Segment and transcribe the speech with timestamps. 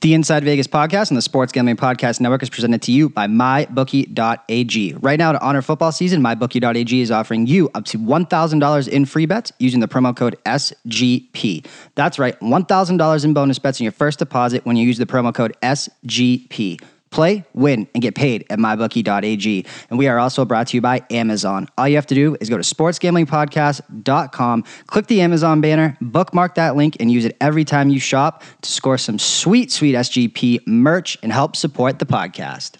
[0.00, 3.26] The Inside Vegas podcast and the Sports Gambling Podcast Network is presented to you by
[3.26, 4.94] MyBookie.ag.
[5.00, 9.26] Right now, to honor football season, MyBookie.ag is offering you up to $1,000 in free
[9.26, 11.66] bets using the promo code SGP.
[11.96, 15.34] That's right, $1,000 in bonus bets in your first deposit when you use the promo
[15.34, 16.80] code SGP.
[17.10, 19.66] Play, win, and get paid at mybookie.ag.
[19.90, 21.68] And we are also brought to you by Amazon.
[21.78, 26.76] All you have to do is go to sportsgamblingpodcast.com, click the Amazon banner, bookmark that
[26.76, 31.18] link, and use it every time you shop to score some sweet, sweet SGP merch
[31.22, 32.76] and help support the podcast.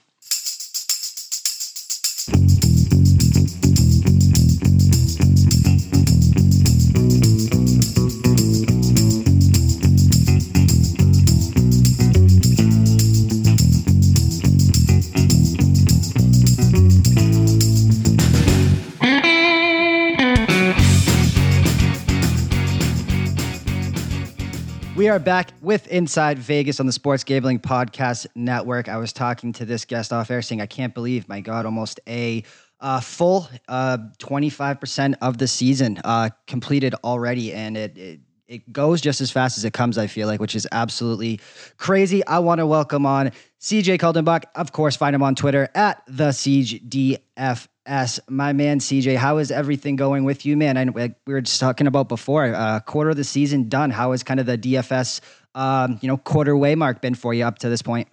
[25.08, 28.90] We are back with Inside Vegas on the Sports Gambling Podcast Network.
[28.90, 31.98] I was talking to this guest off air saying, I can't believe, my God, almost
[32.06, 32.44] a
[32.78, 37.54] uh, full uh, 25% of the season uh, completed already.
[37.54, 40.54] And it, it, it goes just as fast as it comes, I feel like, which
[40.54, 41.40] is absolutely
[41.78, 42.22] crazy.
[42.26, 44.44] I want to welcome on CJ Kaltenbach.
[44.56, 49.38] Of course, find him on Twitter at the Siege DF S, my man CJ, how
[49.38, 50.76] is everything going with you, man?
[50.76, 53.90] I, we were just talking about before, uh, quarter of the season done.
[53.90, 55.20] How has kind of the DFS,
[55.54, 58.08] um, you know, quarter way mark been for you up to this point?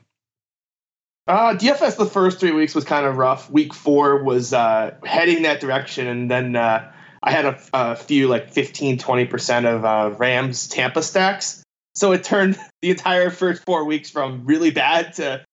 [1.28, 3.50] Uh, DFS the first three weeks was kind of rough.
[3.50, 6.92] Week four was uh, heading that direction, and then uh,
[7.24, 11.64] I had a, a, few like 15, 20% of uh, Rams Tampa stacks.
[11.96, 15.44] So it turned the entire first four weeks from really bad to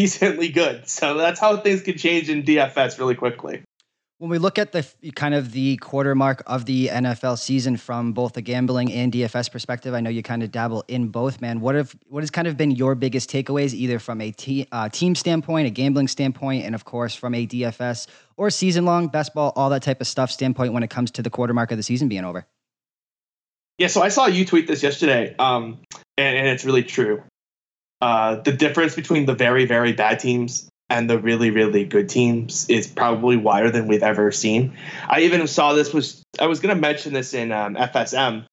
[0.00, 0.88] decently good.
[0.88, 3.62] So that's how things can change in DFS really quickly.
[4.16, 8.12] When we look at the kind of the quarter mark of the NFL season from
[8.12, 11.60] both the gambling and DFS perspective, I know you kind of dabble in both, man.
[11.60, 14.90] What have what has kind of been your biggest takeaways, either from a te- uh,
[14.90, 18.06] team standpoint, a gambling standpoint, and of course from a DFS
[18.36, 21.22] or season long best ball, all that type of stuff standpoint when it comes to
[21.22, 22.46] the quarter mark of the season being over?
[23.78, 25.78] Yeah, so I saw you tweet this yesterday, um,
[26.18, 27.22] and, and it's really true.
[28.00, 32.68] Uh, the difference between the very, very bad teams and the really, really good teams
[32.68, 34.76] is probably wider than we've ever seen.
[35.08, 38.44] I even saw this was I was going to mention this in um, FSM.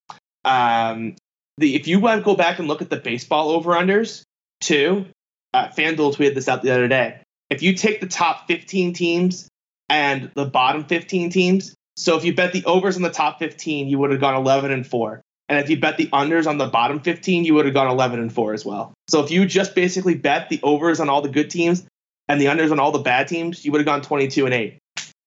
[0.46, 1.16] Um,
[1.58, 4.24] the if you want to go back and look at the baseball over unders
[4.62, 5.06] too,
[5.54, 7.20] uh, FanDuel tweeted this out the other day.
[7.50, 9.48] If you take the top 15 teams
[9.90, 13.88] and the bottom 15 teams, so if you bet the overs on the top 15,
[13.88, 15.22] you would have gone 11 and four.
[15.50, 18.20] And if you bet the unders on the bottom 15, you would have gone 11
[18.20, 18.94] and 4 as well.
[19.08, 21.86] So if you just basically bet the overs on all the good teams
[22.28, 24.78] and the unders on all the bad teams, you would have gone 22 and 8.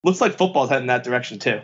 [0.04, 1.60] Looks like football's heading that direction too.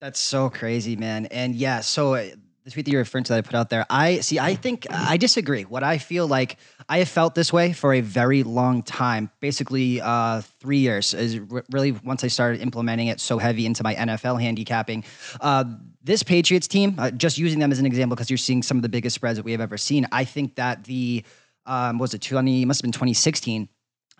[0.00, 1.26] That's so crazy, man.
[1.26, 2.24] And yeah, so uh,
[2.64, 4.86] the tweet that you're referring to that I put out there, I see, I think
[4.90, 5.64] I disagree.
[5.64, 6.56] What I feel like
[6.88, 11.38] I have felt this way for a very long time, basically uh, three years is
[11.70, 15.04] really once I started implementing it so heavy into my NFL handicapping.
[15.40, 15.64] Uh,
[16.02, 18.82] this Patriots team, uh, just using them as an example, because you're seeing some of
[18.82, 20.06] the biggest spreads that we have ever seen.
[20.12, 21.24] I think that the
[21.66, 23.68] um, was it 20 must have been 2016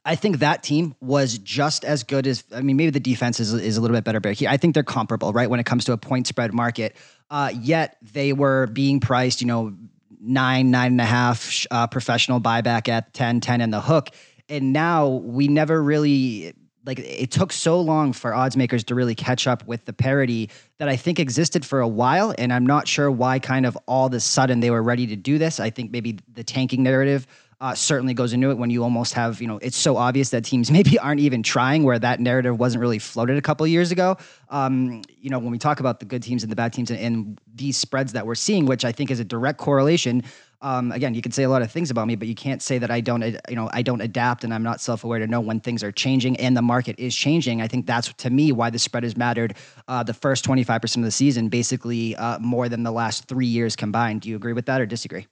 [0.04, 3.52] I think that team was just as good as I mean, maybe the defense is,
[3.52, 5.50] is a little bit better, but I think they're comparable, right?
[5.50, 6.96] When it comes to a point spread market.
[7.30, 9.74] Uh, yet they were being priced, you know,
[10.20, 14.08] nine, nine and a half uh, professional buyback at 10, 10 in the hook.
[14.48, 16.54] And now we never really
[16.84, 20.50] like it took so long for odds makers to really catch up with the parity
[20.78, 22.34] that I think existed for a while.
[22.38, 25.16] And I'm not sure why kind of all of a sudden they were ready to
[25.16, 25.60] do this.
[25.60, 27.26] I think maybe the tanking narrative
[27.60, 30.44] uh, certainly goes into it when you almost have, you know, it's so obvious that
[30.44, 34.16] teams maybe aren't even trying where that narrative wasn't really floated a couple years ago.
[34.48, 36.98] Um, you know, when we talk about the good teams and the bad teams and,
[36.98, 40.22] and these spreads that we're seeing, which I think is a direct correlation.
[40.62, 42.76] Um, again, you can say a lot of things about me, but you can't say
[42.78, 45.58] that I don't, you know, I don't adapt and I'm not self-aware to know when
[45.58, 47.62] things are changing and the market is changing.
[47.62, 49.56] I think that's to me why the spread has mattered
[49.88, 53.74] uh, the first 25% of the season, basically uh, more than the last three years
[53.74, 54.20] combined.
[54.20, 55.26] Do you agree with that or disagree?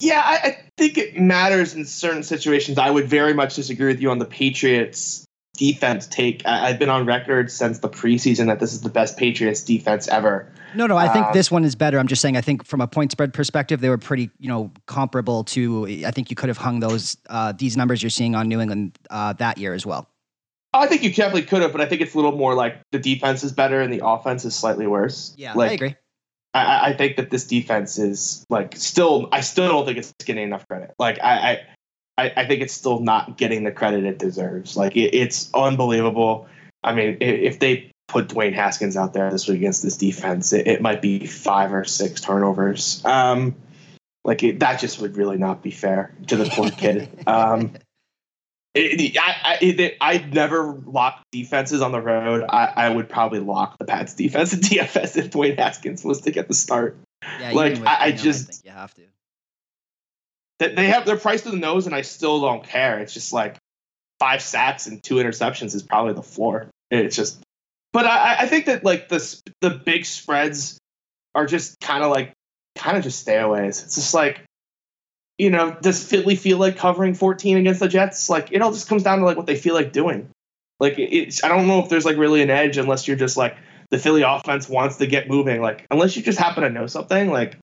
[0.00, 2.76] Yeah, I, I, think it matters in certain situations.
[2.76, 5.24] I would very much disagree with you on the Patriots
[5.56, 6.44] defense take.
[6.44, 10.06] I, have been on record since the preseason that this is the best Patriots defense
[10.08, 10.52] ever.
[10.74, 11.98] No, no, I think um, this one is better.
[11.98, 14.70] I'm just saying, I think from a point spread perspective, they were pretty, you know,
[14.86, 15.86] comparable to.
[16.06, 18.98] I think you could have hung those uh, these numbers you're seeing on New England
[19.08, 20.06] uh, that year as well.
[20.74, 22.98] I think you definitely could have, but I think it's a little more like the
[22.98, 25.32] defense is better and the offense is slightly worse.
[25.38, 25.96] Yeah, like, I agree.
[26.56, 29.28] I, I, think that this defense is like still.
[29.32, 30.94] I still don't think it's getting enough credit.
[30.98, 31.60] Like I,
[32.18, 34.76] I, I think it's still not getting the credit it deserves.
[34.76, 36.48] Like it, it's unbelievable.
[36.82, 40.66] I mean, if they put Dwayne Haskins out there this week against this defense, it,
[40.66, 43.02] it might be five or six turnovers.
[43.04, 43.56] Um,
[44.24, 47.08] Like it, that just would really not be fair to the poor kid.
[47.26, 47.72] Um,
[48.76, 52.44] it, I, I, it, I'd never lock defenses on the road.
[52.48, 56.30] I, I would probably lock the Pats defense in DFS if Dwayne Haskins was to
[56.30, 56.96] get the start.
[57.40, 59.02] Yeah, Like, I- I just- think you have to.
[60.58, 62.98] They, they have their price to the nose, and I still don't care.
[63.00, 63.56] It's just like
[64.18, 66.68] five sacks and two interceptions is probably the floor.
[66.90, 67.38] It's just,
[67.92, 70.78] but I, I think that like the the big spreads
[71.34, 72.32] are just kind of like
[72.74, 73.84] kind of just stayaways.
[73.84, 74.40] It's just like,
[75.38, 78.30] you know, does Philly feel like covering 14 against the Jets?
[78.30, 80.30] Like it all just comes down to like what they feel like doing.
[80.80, 83.56] Like it's, I don't know if there's like really an edge unless you're just like
[83.90, 85.60] the Philly offense wants to get moving.
[85.60, 87.30] Like unless you just happen to know something.
[87.30, 87.56] Like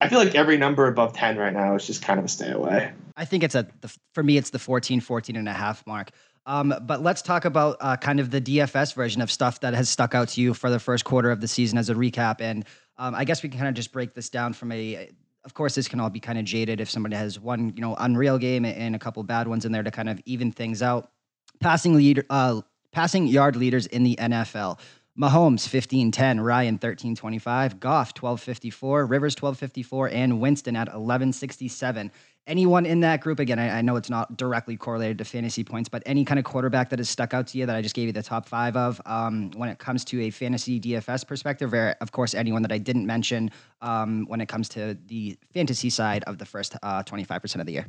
[0.00, 2.50] I feel like every number above 10 right now is just kind of a stay
[2.50, 2.92] away.
[3.16, 3.66] I think it's a,
[4.14, 6.10] for me it's the 14 14 and a half mark.
[6.46, 9.90] Um, but let's talk about uh, kind of the DFS version of stuff that has
[9.90, 12.40] stuck out to you for the first quarter of the season as a recap.
[12.40, 12.64] And
[12.96, 15.10] um, I guess we can kind of just break this down from a.
[15.48, 17.96] Of course, this can all be kind of jaded if somebody has one, you know,
[17.98, 21.10] unreal game and a couple bad ones in there to kind of even things out.
[21.58, 22.60] Passing leader, uh,
[22.92, 24.78] passing yard leaders in the NFL.
[25.18, 32.12] Mahomes 1510, Ryan 1325, Goff 1254, Rivers 1254, and Winston at 1167.
[32.46, 35.90] Anyone in that group, again, I, I know it's not directly correlated to fantasy points,
[35.90, 38.06] but any kind of quarterback that has stuck out to you that I just gave
[38.06, 41.94] you the top five of um, when it comes to a fantasy DFS perspective, or
[42.00, 43.50] of course, anyone that I didn't mention
[43.82, 47.72] um, when it comes to the fantasy side of the first uh, 25% of the
[47.72, 47.86] year.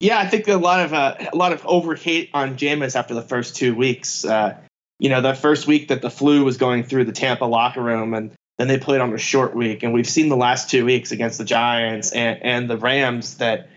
[0.00, 3.14] Yeah, I think a lot of uh, a lot of over hate on Jameis after
[3.14, 4.24] the first two weeks.
[4.24, 4.58] Uh,
[4.98, 8.12] you know, that first week that the flu was going through the Tampa locker room,
[8.12, 11.12] and then they played on a short week, and we've seen the last two weeks
[11.12, 13.68] against the Giants and and the Rams that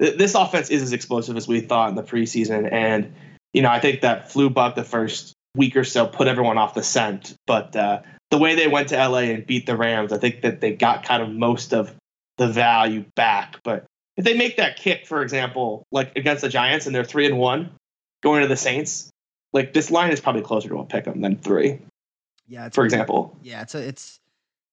[0.00, 2.70] th- this offense is as explosive as we thought in the preseason.
[2.70, 3.14] And
[3.52, 6.74] you know, I think that flu bug the first week or so put everyone off
[6.74, 10.18] the scent, but uh, the way they went to LA and beat the Rams, I
[10.18, 11.94] think that they got kind of most of
[12.36, 13.86] the value back, but
[14.16, 17.38] if they make that kick, for example, like against the Giants and they're three and
[17.38, 17.70] one
[18.22, 19.10] going to the Saints,
[19.52, 21.78] like this line is probably closer to a pick 'em than three,
[22.48, 23.36] Yeah, it's for example.
[23.42, 24.20] Yeah, it's a, it's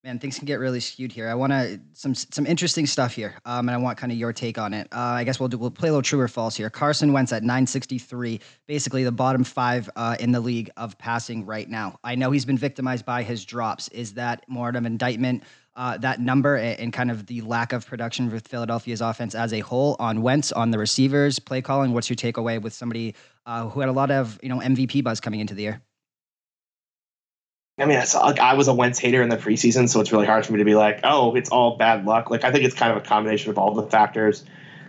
[0.04, 1.28] man, things can get really skewed here.
[1.28, 4.32] I want to some some interesting stuff here, um, and I want kind of your
[4.32, 4.86] take on it.
[4.92, 6.68] Uh, I guess we'll do, we'll play a little true or false here.
[6.68, 11.68] Carson Wentz at 963, basically the bottom five uh, in the league of passing right
[11.68, 11.98] now.
[12.04, 13.88] I know he's been victimized by his drops.
[13.88, 15.42] Is that more of an indictment?
[15.76, 19.58] Uh, that number and, kind of the lack of production with Philadelphia's offense as a
[19.58, 21.92] whole on Wentz, on the receivers, play calling.
[21.92, 25.18] What's your takeaway with somebody uh, who had a lot of you know MVP buzz
[25.18, 25.82] coming into the year?
[27.76, 30.26] I mean, it's, like I was a Wentz hater in the preseason, so it's really
[30.26, 32.30] hard for me to be like, oh, it's all bad luck.
[32.30, 34.44] Like I think it's kind of a combination of all the factors.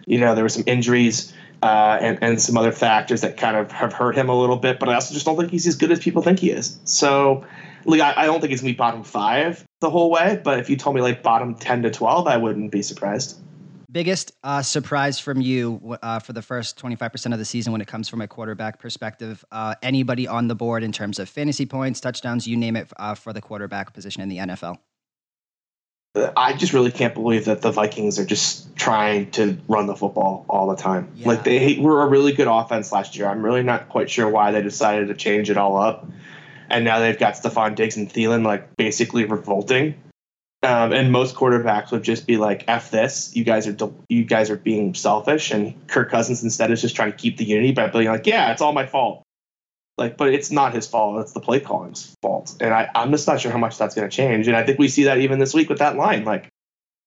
[0.05, 1.33] You know, there were some injuries
[1.63, 4.77] uh, and and some other factors that kind of have hurt him a little bit,
[4.79, 6.79] but I also just don't think he's as good as people think he is.
[6.83, 7.43] So,
[7.85, 10.39] like, I, I don't think he's gonna be bottom five the whole way.
[10.43, 13.39] But if you told me like bottom ten to twelve, I wouldn't be surprised.
[13.95, 17.88] Biggest uh, surprise from you uh, for the first 25% of the season when it
[17.88, 19.45] comes from a quarterback perspective?
[19.53, 23.15] Uh, anybody on the board in terms of fantasy points, touchdowns, you name it, uh,
[23.15, 24.80] for the quarterback position in the NFL?
[26.36, 30.45] I just really can't believe that the Vikings are just trying to run the football
[30.50, 31.13] all the time.
[31.15, 31.30] Yeah.
[31.30, 33.27] Like they were a really good offense last year.
[33.27, 36.06] I'm really not quite sure why they decided to change it all up.
[36.69, 39.95] And now they've got Stefon Diggs and Thielen like basically revolting.
[40.65, 43.35] Um, and most quarterbacks would just be like, "F this!
[43.35, 43.75] You guys are
[44.09, 47.45] you guys are being selfish." And Kirk Cousins instead is just trying to keep the
[47.45, 49.22] unity by being like, "Yeah, it's all my fault."
[49.98, 51.22] Like, but it's not his fault.
[51.22, 52.55] It's the play calling's fault.
[52.60, 54.48] And I, I'm just not sure how much that's going to change.
[54.48, 56.25] And I think we see that even this week with that line.
[56.25, 56.50] Like,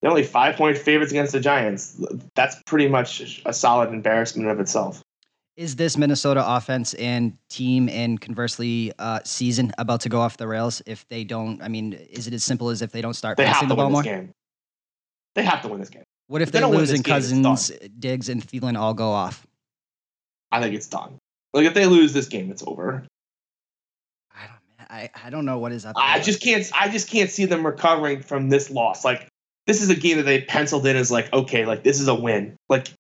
[0.00, 2.00] they're only five point favorites against the Giants.
[2.34, 5.02] That's pretty much a solid embarrassment of itself.
[5.58, 10.46] Is this Minnesota offense and team and conversely uh, season about to go off the
[10.46, 11.60] rails if they don't?
[11.60, 13.72] I mean, is it as simple as if they don't start They have passing to
[13.72, 14.02] the ball win more?
[14.04, 14.30] this game.
[15.34, 16.04] They have to win this game.
[16.28, 19.48] What if If they they, lose and game, Cousins, Diggs, and Thielen all go off?
[20.52, 21.18] I think it's done.
[21.52, 23.04] Like if they lose this game, it's over.
[24.32, 25.96] I don't, I, I don't know what is up.
[25.98, 26.70] I just can't.
[26.72, 29.04] I just can't see them recovering from this loss.
[29.04, 29.26] Like
[29.66, 32.14] this is a game that they penciled in as like okay, like this is a
[32.14, 32.54] win.
[32.68, 32.92] Like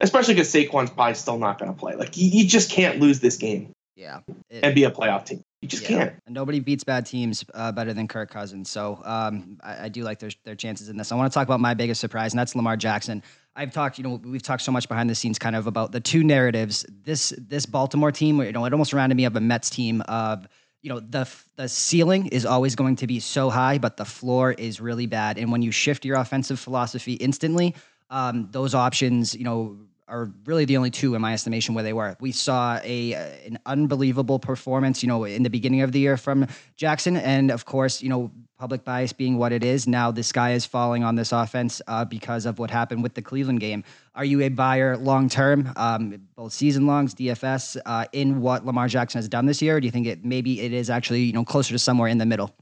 [0.00, 1.94] especially because Saquon's probably still not going to play.
[1.94, 4.20] Like you, you just can't lose this game yeah.
[4.50, 5.42] It- and be a playoff team.
[5.62, 6.12] You just Yeah, can't.
[6.26, 8.70] And nobody beats bad teams uh, better than Kirk Cousins.
[8.70, 11.10] So um, I, I do like their, their chances in this.
[11.10, 13.22] I want to talk about my biggest surprise, and that's Lamar Jackson.
[13.56, 16.00] I've talked, you know, we've talked so much behind the scenes, kind of about the
[16.00, 16.84] two narratives.
[17.04, 20.46] This this Baltimore team, you know, it almost reminded me of a Mets team of.
[20.82, 24.52] You know the the ceiling is always going to be so high, but the floor
[24.52, 25.36] is really bad.
[25.36, 27.74] And when you shift your offensive philosophy instantly,
[28.10, 29.76] um, those options, you know,
[30.08, 32.16] are really the only two in my estimation where they were.
[32.20, 33.12] We saw a
[33.44, 36.46] an unbelievable performance, you know, in the beginning of the year from
[36.76, 39.88] Jackson, and of course, you know, public bias being what it is.
[39.88, 43.22] Now the sky is falling on this offense uh, because of what happened with the
[43.22, 43.82] Cleveland game.
[44.14, 48.86] Are you a buyer long term, um, both season longs, DFS, uh, in what Lamar
[48.86, 49.76] Jackson has done this year?
[49.76, 52.18] Or do you think it maybe it is actually you know closer to somewhere in
[52.18, 52.54] the middle?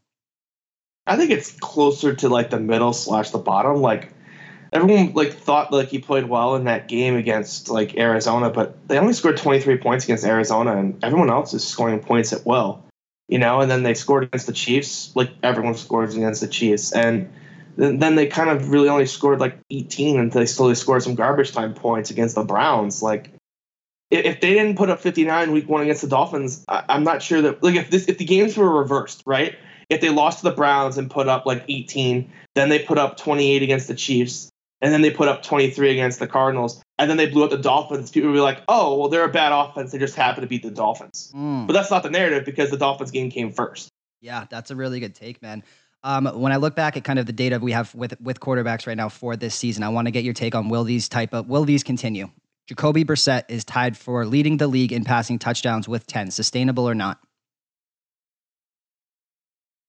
[1.07, 3.83] I think it's closer to like the middle slash the bottom.
[3.83, 4.14] Like
[4.75, 8.99] everyone like thought like he played well in that game against like Arizona, but they
[8.99, 12.85] only scored 23 points against Arizona, and everyone else is scoring points at will,
[13.29, 13.61] you know.
[13.61, 17.33] And then they scored against the Chiefs, like everyone scores against the Chiefs, and
[17.77, 21.15] then, then they kind of really only scored like 18, and they slowly scored some
[21.15, 23.03] garbage time points against the Browns.
[23.03, 23.31] Like
[24.11, 27.63] if they didn't put up 59 week one against the Dolphins, I'm not sure that
[27.63, 29.57] like if this if the games were reversed, right?
[29.89, 33.19] If they lost to the Browns and put up like 18, then they put up
[33.19, 34.51] 28 against the Chiefs,
[34.85, 37.57] and then they put up 23 against the Cardinals, and then they blew up the
[37.57, 38.11] Dolphins.
[38.11, 39.93] People would be like, "Oh, well, they're a bad offense.
[39.93, 41.67] They just happen to beat the Dolphins." Mm.
[41.67, 43.89] But that's not the narrative because the Dolphins game came first.
[44.21, 45.65] Yeah, that's a really good take, man.
[46.03, 48.87] Um, when I look back at kind of the data we have with with quarterbacks
[48.87, 51.33] right now for this season, I want to get your take on will these type
[51.33, 52.29] of will these continue?
[52.67, 56.31] Jacoby Brissett is tied for leading the league in passing touchdowns with 10.
[56.31, 57.21] Sustainable or not?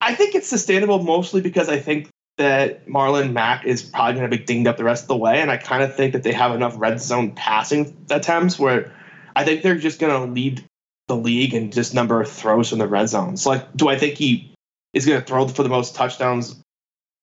[0.01, 4.37] I think it's sustainable mostly because I think that Marlon Mack is probably going to
[4.37, 6.33] be dinged up the rest of the way, and I kind of think that they
[6.33, 8.91] have enough red zone passing attempts where
[9.35, 10.65] I think they're just going to lead
[11.07, 13.37] the league in just number of throws from the red zone.
[13.37, 14.53] So, like, do I think he
[14.93, 16.59] is going to throw for the most touchdowns,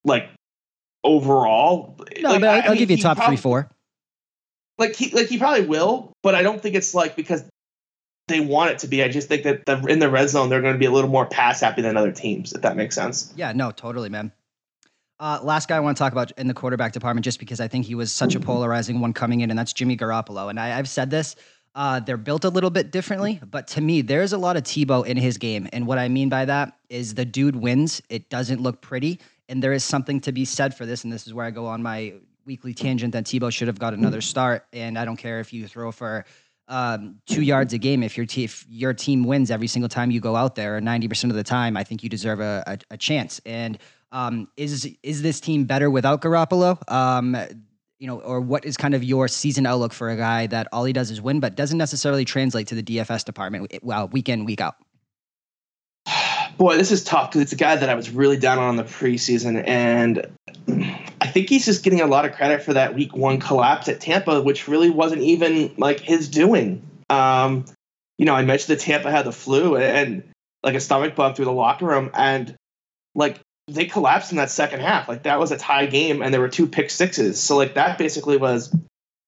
[0.04, 0.30] like
[1.04, 1.96] overall?
[2.20, 3.70] No, like, but I'll, I- I I'll give you top three, four.
[4.78, 7.44] Like he, like he probably will, but I don't think it's like because
[8.28, 9.02] they want it to be.
[9.02, 11.10] I just think that the, in the red zone they're going to be a little
[11.10, 13.32] more pass happy than other teams, if that makes sense.
[13.36, 14.32] Yeah, no, totally, man.
[15.22, 17.68] Uh, last guy I want to talk about in the quarterback department, just because I
[17.68, 20.50] think he was such a polarizing one coming in, and that's Jimmy Garoppolo.
[20.50, 21.36] And I, I've said this,
[21.76, 25.06] uh, they're built a little bit differently, but to me, there's a lot of Tebow
[25.06, 25.68] in his game.
[25.72, 28.02] And what I mean by that is the dude wins.
[28.08, 29.20] It doesn't look pretty.
[29.48, 31.04] And there is something to be said for this.
[31.04, 32.14] And this is where I go on my
[32.44, 34.66] weekly tangent that Tebow should have got another start.
[34.72, 36.24] And I don't care if you throw for
[36.66, 38.02] um, two yards a game.
[38.02, 40.80] If your, te- if your team wins every single time you go out there, or
[40.80, 43.40] 90% of the time, I think you deserve a, a, a chance.
[43.46, 43.78] And
[44.12, 46.78] um, is is this team better without Garoppolo?
[46.90, 47.36] Um,
[47.98, 50.84] you know, or what is kind of your season outlook for a guy that all
[50.84, 53.72] he does is win, but doesn't necessarily translate to the DFS department?
[53.82, 54.74] Well, week in, week out.
[56.58, 58.76] Boy, this is tough because it's a guy that I was really down on in
[58.76, 60.26] the preseason, and
[61.20, 64.00] I think he's just getting a lot of credit for that Week One collapse at
[64.00, 66.82] Tampa, which really wasn't even like his doing.
[67.08, 67.64] Um,
[68.18, 70.22] you know, I mentioned that Tampa had the flu and, and
[70.62, 72.56] like a stomach bug through the locker room, and
[73.14, 73.40] like
[73.72, 75.08] they collapsed in that second half.
[75.08, 77.40] Like that was a tie game, and there were two pick sixes.
[77.40, 78.74] So like that basically was,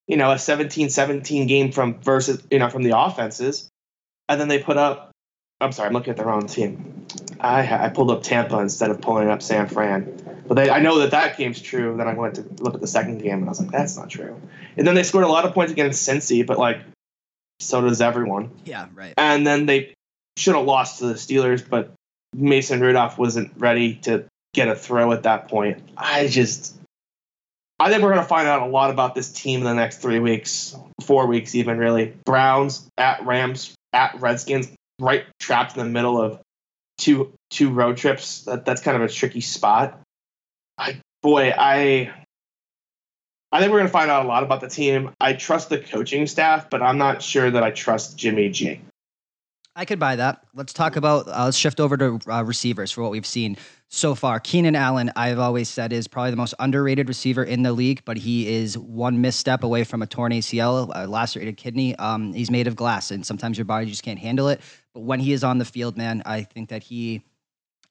[0.07, 3.69] you know, a 17-17 game from versus you know from the offenses,
[4.29, 5.11] and then they put up.
[5.61, 7.07] I'm sorry, I'm looking at the wrong team.
[7.41, 10.99] I I pulled up Tampa instead of pulling up San Fran, but they, I know
[11.01, 11.97] that that game's true.
[11.97, 14.11] Then I went to look at the second game, and I was like, that's not
[14.11, 14.41] true.
[14.77, 16.81] And then they scored a lot of points against Cincy, but like,
[17.61, 18.51] so does everyone.
[18.65, 19.15] Yeah, right.
[19.17, 19.95] And then they
[20.37, 21.93] should have lost to the Steelers, but
[22.35, 25.83] Mason Rudolph wasn't ready to get a throw at that point.
[25.97, 26.75] I just,
[27.79, 29.99] I think we're going to find out a lot about this team in the next
[29.99, 32.15] three weeks, four weeks, even really.
[32.25, 36.41] Browns at Rams at Redskins, right trapped in the middle of
[36.99, 38.45] two two road trips.
[38.45, 40.01] That that's kind of a tricky spot.
[40.79, 42.13] I boy, I
[43.53, 45.11] I think we're going to find out a lot about the team.
[45.21, 48.81] I trust the coaching staff, but I'm not sure that I trust Jimmy G.
[49.77, 50.47] I could buy that.
[50.55, 51.27] Let's talk about.
[51.27, 53.57] Uh, let's shift over to uh, receivers for what we've seen
[53.89, 54.39] so far.
[54.39, 58.17] Keenan Allen, I've always said, is probably the most underrated receiver in the league, but
[58.17, 61.97] he is one misstep away from a torn ACL, a lacerated kidney.
[61.97, 64.61] Um, he's made of glass, and sometimes your body just can't handle it.
[64.93, 67.23] But when he is on the field, man, I think that he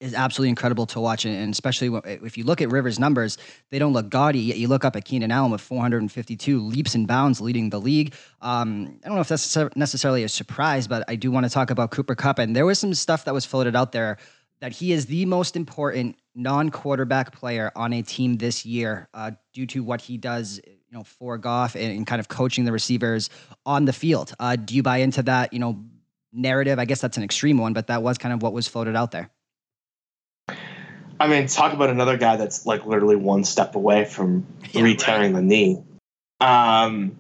[0.03, 3.37] is absolutely incredible to watch, and especially if you look at Rivers' numbers,
[3.69, 4.39] they don't look gaudy.
[4.39, 8.13] Yet you look up at Keenan Allen with 452 leaps and bounds, leading the league.
[8.41, 11.69] Um, I don't know if that's necessarily a surprise, but I do want to talk
[11.69, 14.17] about Cooper Kupp, and there was some stuff that was floated out there
[14.59, 19.65] that he is the most important non-quarterback player on a team this year uh, due
[19.67, 23.29] to what he does, you know, for Goff and, and kind of coaching the receivers
[23.65, 24.33] on the field.
[24.39, 25.83] Uh, do you buy into that, you know,
[26.31, 26.79] narrative?
[26.79, 29.11] I guess that's an extreme one, but that was kind of what was floated out
[29.11, 29.29] there.
[31.19, 35.33] I mean, talk about another guy that's like literally one step away from Yeah, re-tearing
[35.33, 35.81] the knee.
[36.41, 37.17] Um,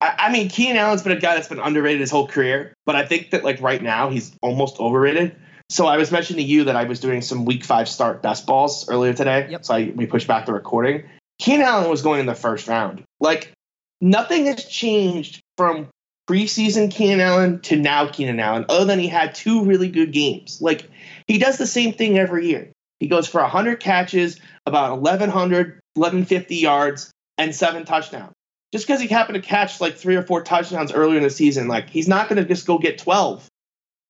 [0.00, 2.96] I, I mean, Keenan Allen's been a guy that's been underrated his whole career, but
[2.96, 5.36] I think that like right now he's almost overrated.
[5.70, 8.46] So I was mentioning to you that I was doing some week five start best
[8.46, 9.46] balls earlier today.
[9.50, 9.64] Yep.
[9.64, 11.04] So I, we pushed back the recording.
[11.38, 13.02] Keenan Allen was going in the first round.
[13.20, 13.52] Like
[14.00, 15.88] nothing has changed from
[16.28, 20.60] preseason Keenan Allen to now Keenan Allen, other than he had two really good games.
[20.60, 20.90] Like
[21.26, 22.70] he does the same thing every year.
[23.00, 28.32] He goes for 100 catches, about 1,100, 1,150 yards, and seven touchdowns.
[28.72, 31.68] Just because he happened to catch like three or four touchdowns earlier in the season,
[31.68, 33.46] like he's not going to just go get 12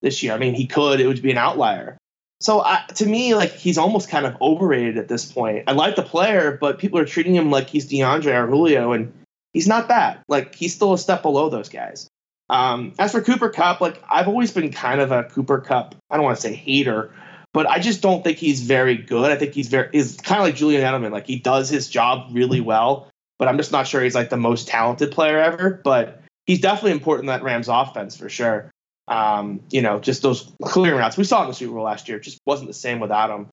[0.00, 0.32] this year.
[0.32, 1.98] I mean, he could, it would be an outlier.
[2.40, 5.64] So I, to me, like he's almost kind of overrated at this point.
[5.66, 9.12] I like the player, but people are treating him like he's DeAndre or Julio, and
[9.52, 10.22] he's not that.
[10.28, 12.08] Like he's still a step below those guys.
[12.50, 16.16] Um, as for Cooper Kupp, like I've always been kind of a Cooper Kupp, I
[16.16, 17.10] don't want to say hater,
[17.52, 19.30] but I just don't think he's very good.
[19.30, 21.12] I think he's very is kind of like Julian Edelman.
[21.12, 23.08] Like he does his job really well,
[23.38, 25.80] but I'm just not sure he's like the most talented player ever.
[25.82, 28.70] But he's definitely important in that Rams offense for sure.
[29.06, 32.18] Um, you know, just those clearing routes we saw in the Super Bowl last year
[32.18, 33.48] just wasn't the same without him.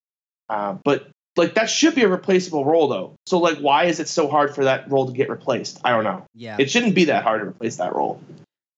[0.49, 1.07] Uh, but
[1.37, 3.15] like that should be a replaceable role though.
[3.25, 5.79] So like, why is it so hard for that role to get replaced?
[5.83, 6.25] I don't know.
[6.33, 8.21] Yeah, it shouldn't be that hard to replace that role.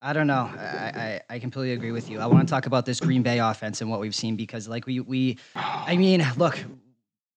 [0.06, 0.52] I don't know.
[0.58, 2.20] I, I, I, completely agree with you.
[2.20, 4.86] I want to talk about this Green Bay offense and what we've seen because, like,
[4.86, 6.60] we, we I mean, look,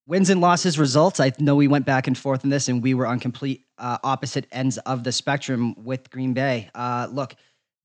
[0.04, 1.20] wins and losses results.
[1.20, 3.98] I know we went back and forth in this and we were on complete uh,
[4.02, 6.68] opposite ends of the spectrum with Green Bay.
[6.74, 7.36] Uh, look,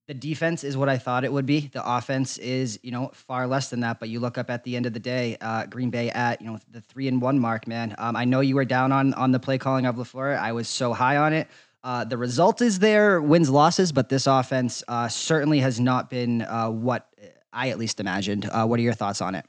[0.08, 1.68] the defense is what I thought it would be.
[1.68, 4.00] The offense is, you know, far less than that.
[4.00, 6.48] But you look up at the end of the day, uh, Green Bay at, you
[6.48, 7.94] know, the three and one mark, man.
[8.00, 10.40] Um, I know you were down on on the play calling of LaFleur.
[10.40, 11.48] I was so high on it.
[11.84, 16.42] Uh, the result is there, wins, losses, but this offense uh, certainly has not been
[16.44, 17.08] uh, what
[17.52, 18.46] I at least imagined.
[18.46, 19.46] Uh, what are your thoughts on it?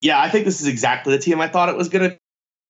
[0.00, 2.18] Yeah, I think this is exactly the team I thought it was going to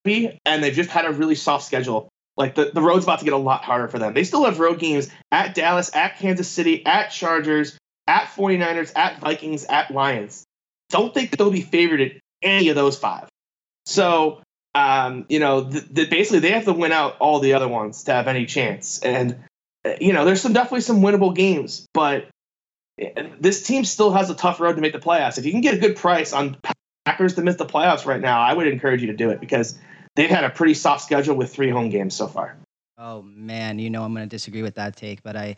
[0.05, 2.09] be, and they've just had a really soft schedule.
[2.37, 4.12] Like the, the road's about to get a lot harder for them.
[4.12, 9.19] They still have road games at Dallas, at Kansas City, at Chargers, at 49ers, at
[9.21, 10.45] Vikings, at Lions.
[10.91, 12.12] Don't think they'll be favored at
[12.43, 13.29] any of those five.
[13.87, 14.43] So
[14.75, 18.04] um, you know, th- th- basically they have to win out all the other ones
[18.04, 19.00] to have any chance.
[19.00, 19.45] And
[20.00, 22.28] you know, there's some definitely some winnable games, but
[23.40, 25.38] this team still has a tough road to make the playoffs.
[25.38, 26.57] If you can get a good price on
[27.04, 29.78] Packers to miss the playoffs right now, I would encourage you to do it because
[30.16, 32.57] they've had a pretty soft schedule with three home games so far.
[32.97, 35.57] Oh man, you know I'm going to disagree with that take, but I,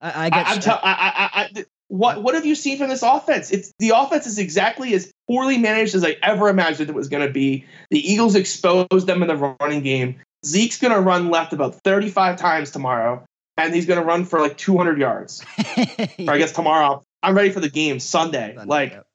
[0.00, 0.46] I, I get.
[0.46, 3.50] I, am tell, I, I, I, what what have you seen from this offense?
[3.50, 7.26] It's the offense is exactly as poorly managed as I ever imagined it was going
[7.26, 7.66] to be.
[7.90, 10.16] The Eagles exposed them in the running game.
[10.42, 13.26] Zeke's going to run left about 35 times tomorrow,
[13.58, 15.44] and he's going to run for like 200 yards.
[15.58, 17.02] or I guess tomorrow.
[17.22, 18.54] I'm ready for the game Sunday.
[18.56, 19.06] Sunday like, yep.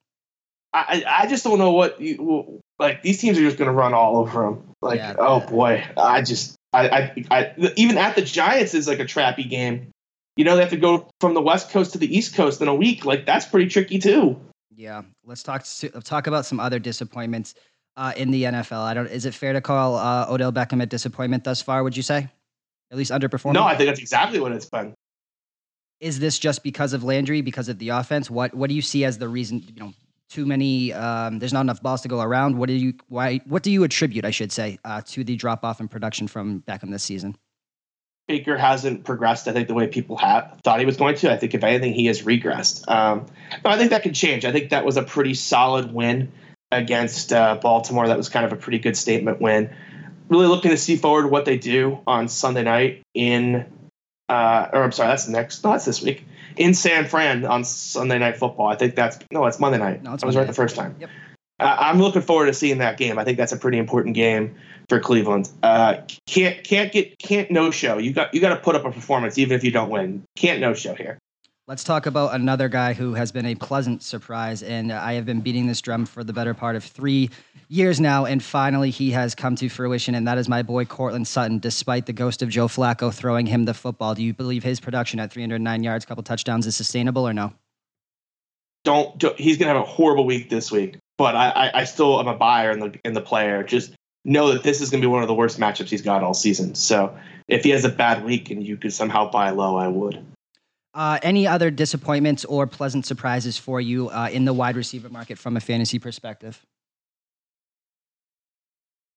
[0.71, 3.01] I I just don't know what you like.
[3.01, 4.75] These teams are just going to run all over them.
[4.83, 8.99] Like, yeah, oh boy, I just I, I I even at the Giants is like
[8.99, 9.93] a trappy game
[10.37, 12.67] you know they have to go from the west coast to the east coast in
[12.67, 13.03] a week.
[13.03, 14.39] Like that's pretty tricky too.
[14.75, 15.01] Yeah.
[15.25, 15.65] Let's talk
[16.03, 17.55] talk about some other disappointments
[17.97, 20.85] uh, in the nfl i don't is it fair to call uh, odell beckham a
[20.85, 22.29] disappointment thus far would you say?
[22.91, 23.53] At least underperforming?
[23.53, 24.93] No i think that's exactly what it's been.
[25.99, 28.29] Is this just because of landry because of the offense?
[28.29, 29.93] What what do you see as the reason you know
[30.29, 32.57] too many um, there's not enough balls to go around?
[32.57, 35.65] What do you why what do you attribute i should say uh, to the drop
[35.65, 37.35] off in production from beckham this season
[38.27, 41.31] Baker hasn't progressed, I think, the way people have thought he was going to.
[41.31, 42.89] I think, if anything, he has regressed.
[42.89, 43.25] Um,
[43.63, 44.43] I think that could change.
[44.43, 46.31] I think that was a pretty solid win
[46.71, 48.07] against uh, Baltimore.
[48.07, 49.73] That was kind of a pretty good statement win.
[50.27, 53.65] Really looking to see forward what they do on Sunday night in,
[54.27, 55.63] uh, or I'm sorry, that's next.
[55.63, 56.25] No, that's this week
[56.57, 58.67] in San Fran on Sunday Night Football.
[58.67, 60.03] I think that's no, it's Monday night.
[60.03, 60.95] No, it's I was Monday right the first time.
[60.99, 61.09] Yep.
[61.59, 63.17] Uh, I'm looking forward to seeing that game.
[63.17, 64.55] I think that's a pretty important game
[64.89, 65.49] for Cleveland.
[65.63, 67.97] Uh, can't can't get can't no show.
[67.97, 70.23] You got you got to put up a performance even if you don't win.
[70.35, 71.17] Can't no show here.
[71.67, 75.41] Let's talk about another guy who has been a pleasant surprise, and I have been
[75.41, 77.29] beating this drum for the better part of three
[77.67, 81.27] years now, and finally he has come to fruition, and that is my boy Courtland
[81.27, 81.59] Sutton.
[81.59, 85.19] Despite the ghost of Joe Flacco throwing him the football, do you believe his production
[85.19, 87.51] at 309 yards, couple touchdowns, is sustainable or no?
[88.85, 89.21] Don't.
[89.37, 92.35] He's gonna have a horrible week this week, but I, I, I still am a
[92.37, 93.61] buyer in the in the player.
[93.61, 93.96] Just
[94.27, 96.33] know that this is going to be one of the worst matchups he's got all
[96.33, 96.75] season.
[96.75, 100.23] So if he has a bad week and you could somehow buy low, I would.
[100.93, 105.37] Uh, any other disappointments or pleasant surprises for you uh, in the wide receiver market
[105.37, 106.63] from a fantasy perspective?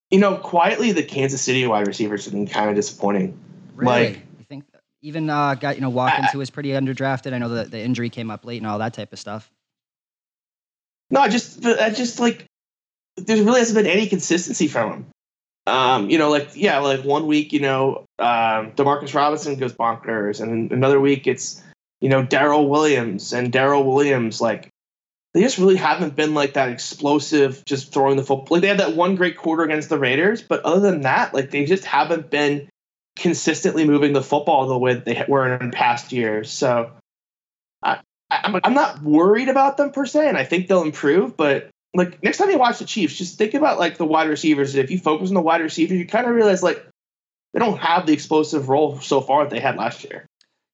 [0.09, 3.37] You know, quietly, the Kansas City wide receivers have been kind of disappointing.
[3.75, 4.07] Really?
[4.07, 4.65] Like, you think
[5.01, 7.33] even uh, got you know Watkins, I, who was pretty underdrafted.
[7.33, 9.49] I know the the injury came up late and all that type of stuff.
[11.09, 12.45] No, I just I just like
[13.17, 15.05] there really hasn't been any consistency from him.
[15.67, 20.41] Um, you know, like yeah, like one week, you know, um, Demarcus Robinson goes bonkers,
[20.41, 21.61] and another week it's
[21.99, 24.69] you know Daryl Williams and Daryl Williams like
[25.33, 28.57] they just really haven't been like that explosive, just throwing the football.
[28.57, 31.51] Like they had that one great quarter against the Raiders, but other than that, like
[31.51, 32.67] they just haven't been
[33.15, 36.51] consistently moving the football the way they were in past years.
[36.51, 36.91] So
[37.81, 41.37] I, I'm, I'm not worried about them per se, and I think they'll improve.
[41.37, 44.75] But like next time you watch the Chiefs, just think about like the wide receivers.
[44.75, 46.85] If you focus on the wide receivers, you kind of realize like
[47.53, 50.25] they don't have the explosive role so far that they had last year.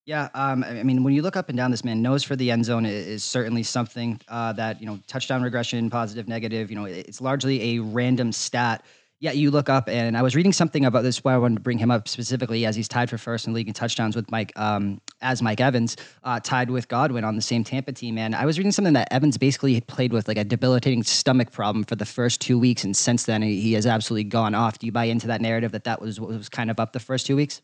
[0.06, 2.50] Yeah, um, I mean, when you look up and down this man, nose for the
[2.50, 6.70] end zone is, is certainly something uh, that you know, touchdown regression, positive, negative.
[6.70, 8.86] You know, it's largely a random stat.
[9.20, 11.24] Yeah, you look up, and I was reading something about this.
[11.24, 13.68] Why I wanted to bring him up specifically, as he's tied for first in league
[13.68, 17.64] in touchdowns with Mike, um, as Mike Evans, uh, tied with Godwin on the same
[17.64, 18.20] Tampa team.
[18.20, 21.84] And I was reading something that Evans basically played with like a debilitating stomach problem
[21.84, 24.78] for the first two weeks, and since then he has absolutely gone off.
[24.78, 27.00] Do you buy into that narrative that that was what was kind of up the
[27.00, 27.64] first two weeks?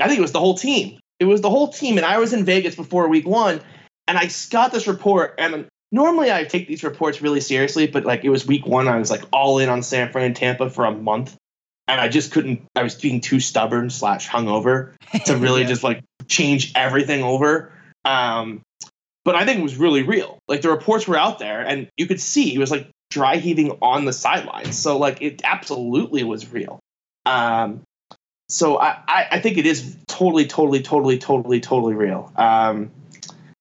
[0.00, 1.00] I think it was the whole team.
[1.18, 3.60] It was the whole team, and I was in Vegas before week one,
[4.06, 5.34] and I got this report.
[5.36, 8.98] And normally I take these reports really seriously, but like it was week one, I
[8.98, 11.36] was like all in on San Fran and Tampa for a month,
[11.86, 12.62] and I just couldn't.
[12.74, 14.92] I was being too stubborn slash hungover
[15.26, 15.68] to really yeah.
[15.68, 17.72] just like change everything over.
[18.04, 18.62] Um,
[19.24, 20.38] but I think it was really real.
[20.48, 23.78] Like the reports were out there, and you could see he was like dry heaving
[23.82, 24.78] on the sidelines.
[24.78, 26.80] So like it absolutely was real.
[27.26, 27.82] Um,
[28.50, 32.32] so I, I think it is totally, totally, totally, totally, totally real.
[32.34, 32.90] Um,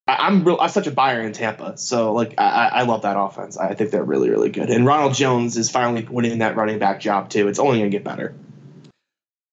[0.07, 3.19] I, am real, I'm such a buyer in Tampa, so like I, I love that
[3.19, 3.57] offense.
[3.57, 4.69] I think they're really, really good.
[4.69, 7.47] And Ronald Jones is finally winning that running back job too.
[7.49, 8.33] It's only gonna get better.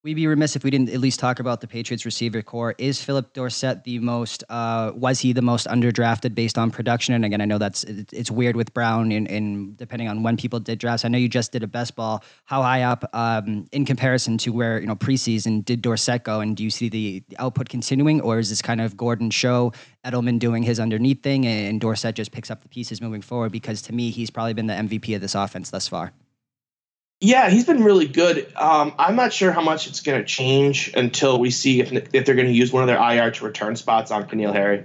[0.05, 2.75] We'd be remiss if we didn't at least talk about the Patriots receiver core.
[2.77, 4.45] Is Phillip Dorsett the most?
[4.51, 7.15] Uh, was he the most underdrafted based on production?
[7.15, 10.79] And again, I know that's it's weird with Brown and, depending on when people did
[10.79, 11.07] drafts.
[11.07, 12.23] I know you just did a best ball.
[12.45, 16.41] How high up um, in comparison to where you know preseason did Dorsett go?
[16.41, 19.73] And do you see the output continuing, or is this kind of Gordon show
[20.05, 23.53] Edelman doing his underneath thing, and Dorsett just picks up the pieces moving forward?
[23.53, 26.13] Because to me, he's probably been the MVP of this offense thus far.
[27.21, 28.53] Yeah, he's been really good.
[28.55, 32.27] Um, I'm not sure how much it's going to change until we see if, if
[32.27, 34.85] they're going to use one of their IR to return spots on N'Keal Harry.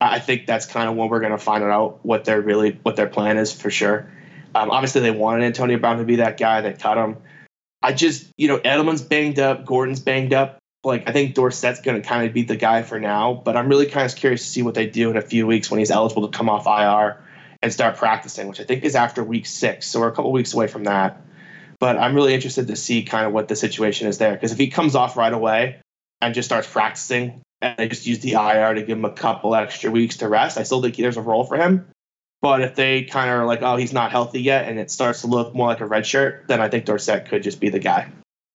[0.00, 2.96] I think that's kind of when we're going to find out what their really what
[2.96, 4.10] their plan is for sure.
[4.54, 6.60] Um, obviously, they wanted Antonio Brown to be that guy.
[6.60, 7.16] They cut him.
[7.82, 10.58] I just, you know, Edelman's banged up, Gordon's banged up.
[10.84, 13.34] Like, I think Dorsett's going to kind of be the guy for now.
[13.34, 15.70] But I'm really kind of curious to see what they do in a few weeks
[15.70, 17.22] when he's eligible to come off IR
[17.62, 19.86] and start practicing, which I think is after week six.
[19.86, 21.20] So we're a couple weeks away from that.
[21.82, 24.34] But I'm really interested to see kind of what the situation is there.
[24.34, 25.80] Because if he comes off right away
[26.20, 29.52] and just starts practicing and they just use the IR to give him a couple
[29.56, 31.88] extra weeks to rest, I still think there's a role for him.
[32.40, 35.22] But if they kind of are like, oh, he's not healthy yet, and it starts
[35.22, 37.80] to look more like a red shirt, then I think Dorsett could just be the
[37.80, 38.12] guy.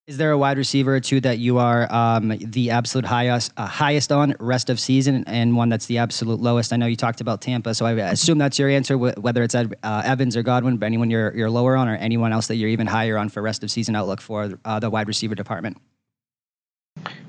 [0.07, 3.65] Is there a wide receiver or two that you are um, the absolute highest uh,
[3.65, 6.71] highest on rest of season, and one that's the absolute lowest?
[6.71, 8.97] I know you talked about Tampa, so I assume that's your answer.
[8.97, 12.47] Whether it's uh, Evans or Godwin, but anyone you're you're lower on, or anyone else
[12.47, 15.35] that you're even higher on for rest of season outlook for uh, the wide receiver
[15.35, 15.75] department.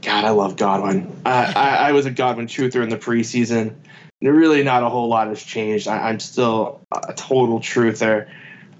[0.01, 1.21] God, I love Godwin.
[1.27, 3.75] I, I, was a Godwin truther in the preseason.
[4.23, 5.89] Really, not a whole lot has changed.
[5.89, 8.29] I, I'm still a total truther.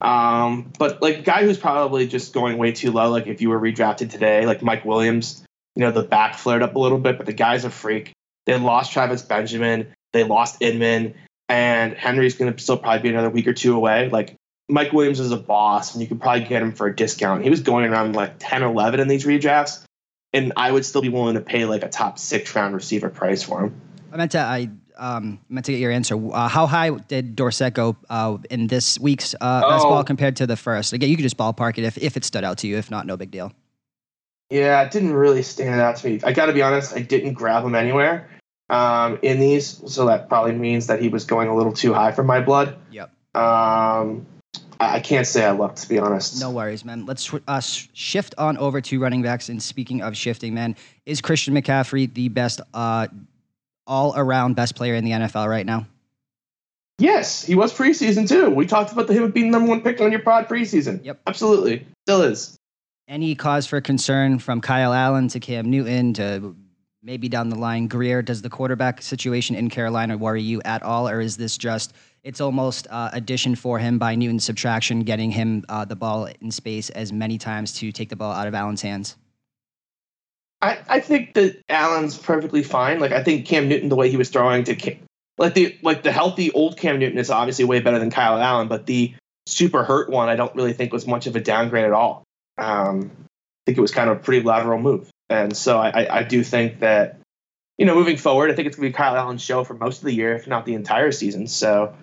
[0.01, 3.61] Um, but like guy who's probably just going way too low, like if you were
[3.61, 7.27] redrafted today, like Mike Williams, you know, the back flared up a little bit, but
[7.27, 8.13] the guy's a freak.
[8.47, 11.15] They lost Travis Benjamin, they lost Inman,
[11.49, 14.09] and Henry's going to still probably be another week or two away.
[14.09, 14.37] Like
[14.69, 17.43] Mike Williams is a boss, and you could probably get him for a discount.
[17.43, 19.85] He was going around like 10 11 in these redrafts,
[20.33, 23.43] and I would still be willing to pay like a top six round receiver price
[23.43, 23.81] for him.
[24.13, 26.17] I meant to, I um, meant to get your answer.
[26.33, 29.71] Uh, how high did Dorsett go uh, in this week's uh, oh.
[29.71, 30.93] best ball compared to the first?
[30.93, 32.77] Again, you could just ballpark it if, if it stood out to you.
[32.77, 33.53] If not, no big deal.
[34.51, 36.21] Yeah, it didn't really stand out to me.
[36.25, 38.29] I got to be honest, I didn't grab him anywhere
[38.71, 42.13] um, in these, so that probably means that he was going a little too high
[42.13, 42.77] for my blood.
[42.91, 43.11] Yep.
[43.35, 44.27] Um,
[44.81, 46.41] I can't say I looked, to be honest.
[46.41, 47.05] No worries, man.
[47.05, 49.49] Let's uh, shift on over to running backs.
[49.49, 53.09] And speaking of shifting, man, is Christian McCaffrey the best uh,
[53.89, 55.87] all around best player in the NFL right now?
[56.99, 58.51] Yes, he was preseason too.
[58.51, 61.05] We talked about the him being number one pick on your pod preseason.
[61.05, 62.57] Yep, absolutely, still is.
[63.07, 66.55] Any cause for concern from Kyle Allen to Cam Newton to
[67.03, 68.21] maybe down the line Grier?
[68.21, 72.41] Does the quarterback situation in Carolina worry you at all, or is this just it's
[72.41, 76.91] almost uh, addition for him by Newton subtraction, getting him uh, the ball in space
[76.91, 79.17] as many times to take the ball out of Allen's hands?
[80.61, 82.99] I, I think that Allen's perfectly fine.
[82.99, 84.99] Like I think Cam Newton, the way he was throwing to Cam,
[85.37, 88.69] like the like the healthy old Cam Newton is obviously way better than Kyle Allen,
[88.69, 89.15] but the
[89.47, 92.25] super hurt one I don't really think was much of a downgrade at all.
[92.59, 96.19] Um, I think it was kind of a pretty lateral move, and so I, I,
[96.19, 97.21] I do think that
[97.77, 100.05] you know moving forward, I think it's gonna be Kyle Allen's show for most of
[100.05, 101.47] the year, if not the entire season.
[101.47, 101.95] So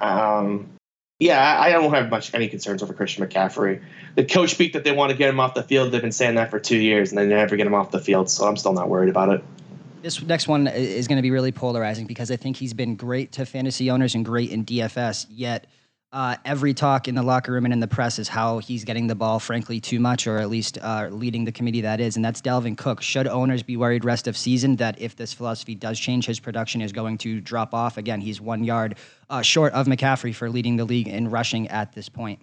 [0.00, 0.68] um,
[1.20, 3.82] yeah, I don't have much any concerns over Christian McCaffrey.
[4.16, 5.92] The coach speak that they want to get him off the field.
[5.92, 8.30] They've been saying that for two years, and they never get him off the field.
[8.30, 9.44] So I'm still not worried about it.
[10.00, 13.32] This next one is going to be really polarizing because I think he's been great
[13.32, 15.26] to fantasy owners and great in DFS.
[15.28, 15.66] Yet
[16.12, 19.06] uh, every talk in the locker room and in the press is how he's getting
[19.06, 22.24] the ball, frankly, too much, or at least uh, leading the committee that is, and
[22.24, 23.00] that's Dalvin Cook.
[23.00, 26.80] Should owners be worried rest of season that if this philosophy does change, his production
[26.80, 27.96] is going to drop off?
[27.96, 28.96] Again, he's one yard
[29.28, 32.40] uh, short of McCaffrey for leading the league in rushing at this point.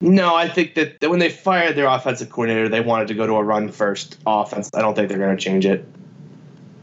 [0.00, 3.26] No, I think that, that when they fired their offensive coordinator, they wanted to go
[3.26, 4.70] to a run first offense.
[4.74, 5.86] I don't think they're going to change it.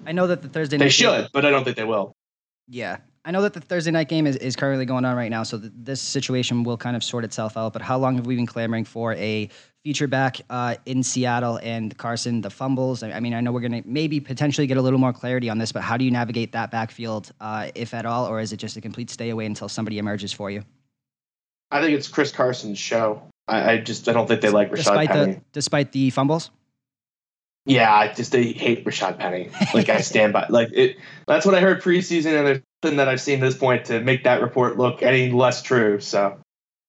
[0.06, 2.16] I know that the Thursday night they should, game, but I don't think they will.
[2.68, 5.44] Yeah, I know that the Thursday night game is, is currently going on right now,
[5.44, 7.72] so th- this situation will kind of sort itself out.
[7.72, 9.50] But how long have we been clamoring for a
[9.84, 13.02] feature back uh, in Seattle and Carson, the fumbles?
[13.02, 15.50] I, I mean, I know we're going to maybe potentially get a little more clarity
[15.50, 18.52] on this, but how do you navigate that backfield, uh, if at all, or is
[18.52, 20.64] it just a complete stay away until somebody emerges for you?
[21.72, 23.22] I think it's Chris Carson's show.
[23.48, 25.34] I, I just I don't think they like Rashaad despite Penny.
[25.34, 26.52] The, despite the fumbles?
[27.66, 29.50] Yeah, I just hate Rashaad Penny.
[29.74, 30.98] Like I stand by like it.
[31.28, 34.02] That's what I heard preseason, and there's nothing that I've seen at this point to
[34.02, 36.00] make that report look any less true.
[36.02, 36.40] So,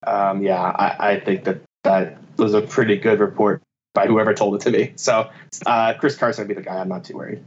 [0.04, 3.62] um, yeah, I, I think that that was a pretty good report
[3.94, 4.94] by whoever told it to me.
[4.96, 5.30] So,
[5.64, 6.78] uh, Chris Carson would be the guy.
[6.78, 7.44] I'm not too worried.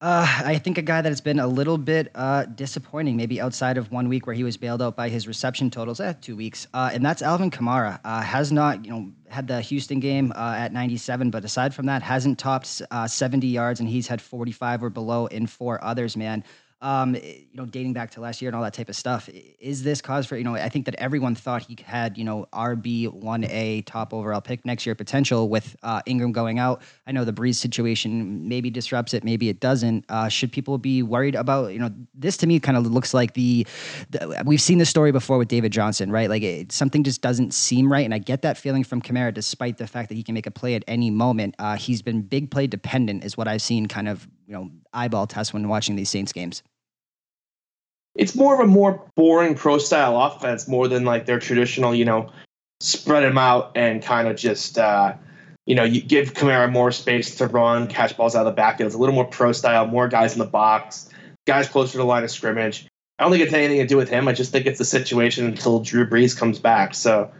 [0.00, 3.76] Uh, I think a guy that has been a little bit uh, disappointing, maybe outside
[3.76, 6.68] of one week where he was bailed out by his reception totals, eh, two weeks,
[6.72, 7.98] uh, and that's Alvin Kamara.
[8.04, 11.86] Uh, has not, you know, had the Houston game uh, at 97, but aside from
[11.86, 16.16] that, hasn't topped uh, 70 yards, and he's had 45 or below in four others.
[16.16, 16.44] Man,
[16.80, 17.18] um, eh,
[17.50, 19.28] you know, dating back to last year and all that type of stuff.
[19.58, 22.46] Is this cause for, you know, I think that everyone thought he had, you know,
[22.52, 26.82] RB 1A top overall pick next year potential with uh, Ingram going out.
[27.06, 30.04] I know the Brees situation maybe disrupts it, maybe it doesn't.
[30.08, 33.34] Uh, should people be worried about, you know, this to me kind of looks like
[33.34, 33.66] the,
[34.10, 36.30] the, we've seen this story before with David Johnson, right?
[36.30, 38.04] Like it, something just doesn't seem right.
[38.04, 40.50] And I get that feeling from Kamara, despite the fact that he can make a
[40.50, 41.56] play at any moment.
[41.58, 45.28] Uh, he's been big play dependent, is what I've seen kind of, you know, eyeball
[45.28, 46.64] test when watching these Saints games
[48.18, 52.04] it's more of a more boring pro style offense more than like their traditional, you
[52.04, 52.30] know,
[52.80, 55.14] spread them out and kind of just, uh,
[55.66, 58.88] you know, you give Kamara more space to run, catch balls out of the backfield.
[58.88, 61.08] It's a little more pro style, more guys in the box,
[61.46, 62.88] guys closer to the line of scrimmage.
[63.18, 64.26] I don't think it's anything to do with him.
[64.26, 66.94] I just think it's the situation until Drew Brees comes back.
[66.94, 67.30] So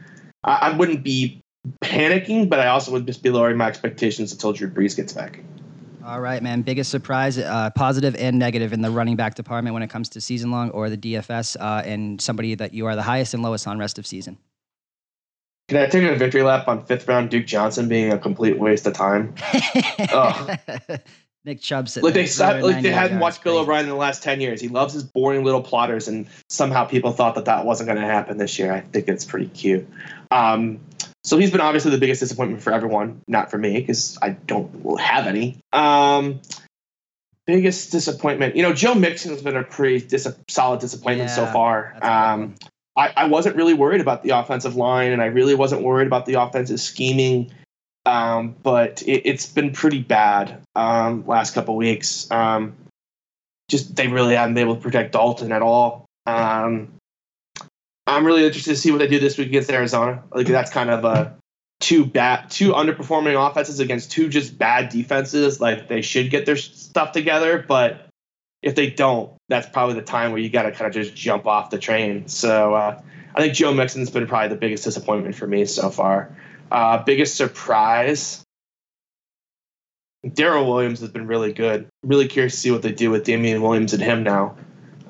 [0.44, 1.40] I, I wouldn't be
[1.82, 5.40] panicking, but I also would just be lowering my expectations until Drew Brees gets back.
[6.08, 6.62] All right, man.
[6.62, 10.22] Biggest surprise, uh, positive and negative in the running back department when it comes to
[10.22, 13.66] season long or the DFS, uh, and somebody that you are the highest and lowest
[13.68, 14.38] on rest of season.
[15.68, 18.86] Can I take a victory lap on fifth round Duke Johnson being a complete waste
[18.86, 19.34] of time?
[21.44, 24.40] Nick Chubb like they sat, like they hadn't watched Bill O'Brien in the last ten
[24.40, 24.62] years.
[24.62, 28.06] He loves his boring little plotters, and somehow people thought that that wasn't going to
[28.06, 28.72] happen this year.
[28.72, 29.86] I think it's pretty cute.
[30.30, 30.80] Um,
[31.24, 34.98] so he's been obviously the biggest disappointment for everyone, not for me because I don't
[35.00, 35.58] have any.
[35.72, 36.40] Um,
[37.46, 41.46] biggest disappointment, you know, Joe Mixon has been a pretty dis- solid disappointment yeah, so
[41.46, 41.96] far.
[42.00, 42.54] Um,
[42.96, 46.26] I, I, wasn't really worried about the offensive line, and I really wasn't worried about
[46.26, 47.52] the offensive scheming.
[48.04, 52.30] Um, but it, has been pretty bad um, last couple weeks.
[52.30, 52.74] Um,
[53.68, 56.06] just they really haven't been able to protect Dalton at all.
[56.26, 56.97] Um,
[58.08, 60.24] I'm really interested to see what they do this week against Arizona.
[60.32, 61.36] Like that's kind of a
[61.80, 65.60] two bad, two underperforming offenses against two just bad defenses.
[65.60, 68.08] Like they should get their stuff together, but
[68.62, 71.46] if they don't, that's probably the time where you got to kind of just jump
[71.46, 72.28] off the train.
[72.28, 73.00] So uh,
[73.34, 76.36] I think Joe Mixon's been probably the biggest disappointment for me so far.
[76.70, 78.42] Uh, biggest surprise.
[80.26, 81.88] Darrel Williams has been really good.
[82.02, 84.56] Really curious to see what they do with Damien Williams and him now.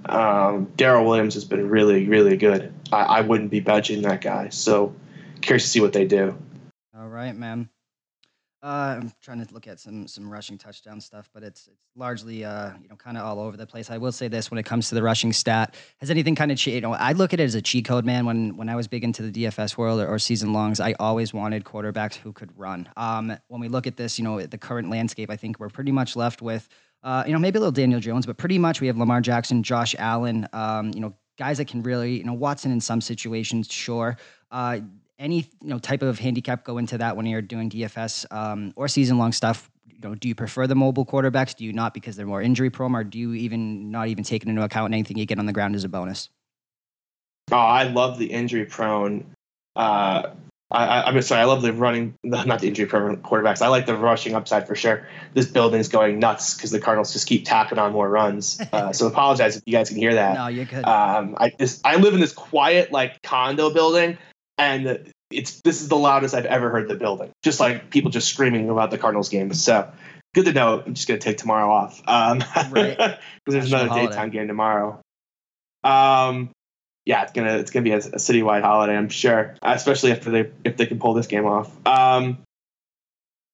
[0.09, 2.73] Um, Darrel Williams has been really, really good.
[2.92, 4.49] I, I wouldn't be budging that guy.
[4.49, 4.94] So
[5.40, 6.37] curious to see what they do.
[6.97, 7.68] All right, man.
[8.61, 12.44] Uh, I'm trying to look at some some rushing touchdown stuff, but it's it's largely
[12.44, 13.88] uh, you know kind of all over the place.
[13.88, 16.66] I will say this when it comes to the rushing stat, has anything kind of
[16.66, 18.27] you know I look at it as a cheat code, man.
[18.27, 21.33] When when I was big into the DFS world or, or season longs, I always
[21.33, 22.88] wanted quarterbacks who could run.
[22.97, 25.92] Um, when we look at this, you know the current landscape, I think we're pretty
[25.92, 26.68] much left with
[27.03, 29.63] uh, you know maybe a little Daniel Jones, but pretty much we have Lamar Jackson,
[29.63, 33.71] Josh Allen, um, you know guys that can really, you know, Watson in some situations,
[33.71, 34.17] sure.
[34.51, 34.81] Uh,
[35.19, 38.89] any you know type of handicap go into that when you're doing DFS um, or
[38.89, 39.71] season long stuff?
[39.87, 41.57] You know, do you prefer the mobile quarterbacks?
[41.57, 44.45] Do you not because they're more injury prone, or do you even not even take
[44.45, 46.29] into account anything you get on the ground as a bonus?
[47.51, 49.25] Oh, I love the injury prone
[49.75, 50.31] uh,
[50.70, 51.40] I, am sorry.
[51.40, 53.62] I love the running, not the injury prone quarterbacks.
[53.62, 55.07] I like the rushing upside for sure.
[55.33, 58.61] This building is going nuts because the Cardinals just keep tacking on more runs.
[58.70, 60.35] Uh, so apologize if you guys can hear that.
[60.35, 60.85] No, you're good.
[60.85, 64.18] Um, I just I live in this quiet like condo building,
[64.59, 67.31] and it's this is the loudest I've ever heard the building.
[67.42, 69.54] Just like people just screaming about the Cardinals game.
[69.54, 69.90] So
[70.35, 70.83] good to know.
[70.85, 72.02] I'm just gonna take tomorrow off.
[72.07, 72.96] Um, right.
[72.96, 74.09] Because there's another holiday.
[74.09, 75.00] daytime game tomorrow.
[75.83, 76.50] Um,
[77.09, 80.51] yeah, it's gonna it's gonna be a, a citywide holiday, I'm sure, especially after they
[80.62, 81.71] if they can pull this game off.
[81.87, 82.37] Um,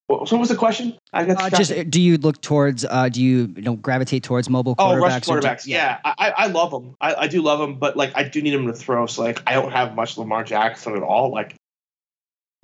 [0.08, 0.98] what, what was the question?
[1.12, 4.50] I guess uh, just do you look towards uh, do you, you know gravitate towards
[4.50, 4.96] mobile quarterbacks?
[4.96, 5.66] Oh, rush quarterbacks.
[5.68, 6.96] yeah, yeah I, I love them.
[7.00, 9.06] I, I do love them, but like I do need them to throw.
[9.06, 11.30] So like I don't have much Lamar Jackson at all.
[11.30, 11.54] Like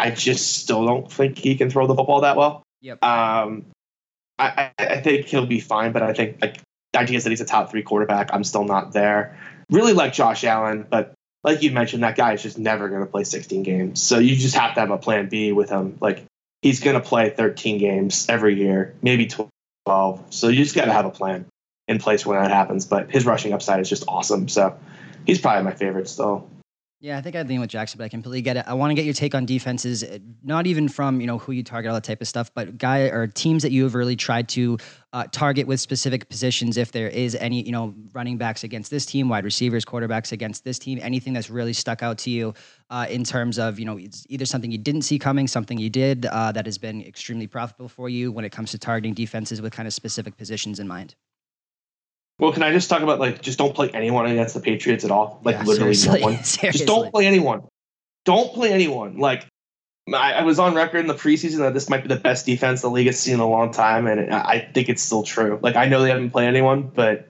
[0.00, 2.64] I just still don't think he can throw the football that well.
[2.80, 3.04] Yep.
[3.04, 3.66] Um,
[4.40, 6.58] I, I think he'll be fine, but I think like
[6.92, 8.30] the idea is that he's a top three quarterback.
[8.32, 9.38] I'm still not there
[9.70, 13.06] really like Josh Allen, but like you mentioned, that guy is just never going to
[13.06, 14.02] play 16 games.
[14.02, 15.96] So you just have to have a plan B with him.
[16.00, 16.24] Like
[16.62, 20.22] he's going to play 13 games every year, maybe 12.
[20.30, 21.46] So you just got to have a plan
[21.88, 22.84] in place when that happens.
[22.84, 24.48] But his rushing upside is just awesome.
[24.48, 24.78] So
[25.26, 26.48] he's probably my favorite still.
[27.02, 28.64] Yeah, I think I'd lean with Jackson, but I completely get it.
[28.66, 31.52] I want to get your take on defenses, eh, not even from you know who
[31.52, 34.16] you target, all that type of stuff, but guy or teams that you have really
[34.16, 34.76] tried to
[35.14, 36.76] uh, target with specific positions.
[36.76, 40.62] If there is any, you know, running backs against this team, wide receivers, quarterbacks against
[40.62, 42.52] this team, anything that's really stuck out to you
[42.90, 46.26] uh, in terms of you know either something you didn't see coming, something you did
[46.26, 49.72] uh, that has been extremely profitable for you when it comes to targeting defenses with
[49.72, 51.14] kind of specific positions in mind.
[52.40, 55.10] Well, can I just talk about like just don't play anyone against the Patriots at
[55.10, 55.40] all?
[55.44, 56.20] Like yeah, literally seriously.
[56.20, 56.36] no one.
[56.72, 57.64] Just don't play anyone.
[58.24, 59.18] Don't play anyone.
[59.18, 59.46] Like
[60.08, 62.80] I, I, was on record in the preseason that this might be the best defense
[62.80, 65.58] the league has seen in a long time, and I think it's still true.
[65.60, 67.28] Like I know they haven't played anyone, but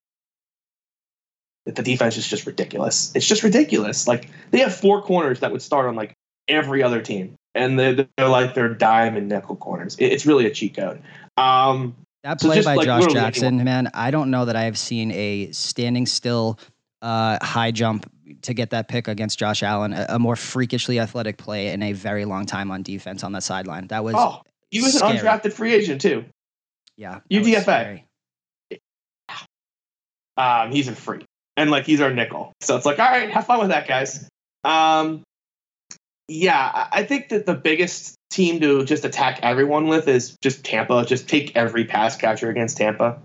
[1.67, 3.13] the defense is just ridiculous.
[3.15, 4.07] It's just ridiculous.
[4.07, 6.15] Like they have four corners that would start on like
[6.47, 9.97] every other team, and they're, they're like their dime and nickel corners.
[9.99, 11.03] It's really a cheat code.
[11.37, 13.15] Um, that play so by like J.C.
[13.15, 16.59] Jackson, man, I don't know that I have seen a standing still
[17.03, 18.11] uh, high jump
[18.43, 21.93] to get that pick against Josh Allen, a, a, more freakishly athletic play in a
[21.93, 23.87] very long time on defense on the sideline.
[23.89, 25.19] That was oh, he was scary.
[25.19, 26.25] an undrafted free agent too.
[26.97, 28.03] Yeah, UDFA.
[30.37, 31.25] Um, he's a freak,
[31.57, 32.53] and like he's our nickel.
[32.61, 34.29] So it's like, all right, have fun with that, guys.
[34.65, 35.23] Um,
[36.29, 41.05] yeah, I think that the biggest team to just attack everyone with is just Tampa.
[41.05, 43.21] Just take every pass catcher against Tampa.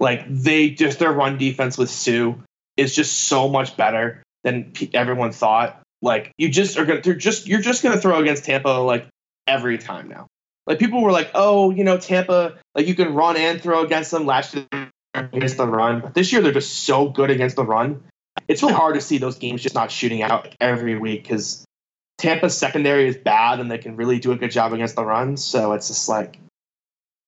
[0.00, 2.34] Like they just their run defense with Suh
[2.76, 5.80] is just so much better than everyone thought.
[6.02, 9.06] Like you just are gonna they're just you're just gonna throw against Tampa like
[9.46, 10.26] every time now.
[10.66, 14.10] Like people were like, oh, you know, Tampa, like you can run and throw against
[14.10, 16.00] them last year against the run.
[16.00, 18.02] But this year they're just so good against the run.
[18.48, 21.64] It's really hard to see those games just not shooting out every week because
[22.24, 25.36] Tampa's secondary is bad and they can really do a good job against the run.
[25.36, 26.38] So it's just like,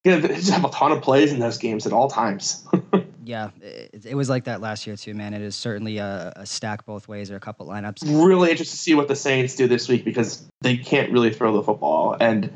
[0.03, 2.65] you know, they just have a ton of plays in those games at all times.
[3.23, 5.35] yeah, it, it, was like that last year too, man.
[5.35, 7.99] It is certainly a, a, stack both ways or a couple lineups.
[8.05, 11.53] Really interested to see what the Saints do this week because they can't really throw
[11.53, 12.17] the football.
[12.19, 12.51] And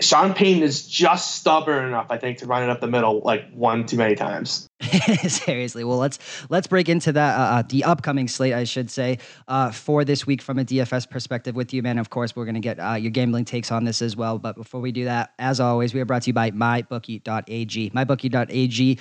[0.00, 3.50] Sean Payton is just stubborn enough, I think, to run it up the middle like
[3.52, 4.68] one too many times.
[5.26, 6.18] Seriously, well let's
[6.50, 10.26] let's break into that uh, uh, the upcoming slate, I should say, uh, for this
[10.26, 11.98] week from a DFS perspective with you, man.
[11.98, 14.38] Of course, we're going to get uh, your gambling takes on this as well.
[14.38, 17.90] But before we do that, as always, we are brought to you by MyBookie.ag.
[17.90, 18.98] MyBookie.ag.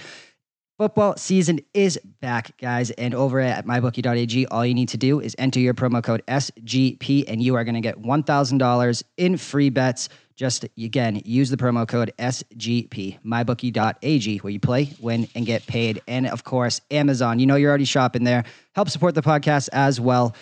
[0.79, 2.89] Football season is back, guys.
[2.91, 7.25] And over at mybookie.ag, all you need to do is enter your promo code SGP,
[7.27, 11.87] and you are going to get $1,000 in free bets just again, use the promo
[11.87, 16.01] code SGP, mybookie.ag, where you play, win, and get paid.
[16.07, 17.39] And of course, Amazon.
[17.39, 18.43] You know you're already shopping there.
[18.75, 20.35] Help support the podcast as well.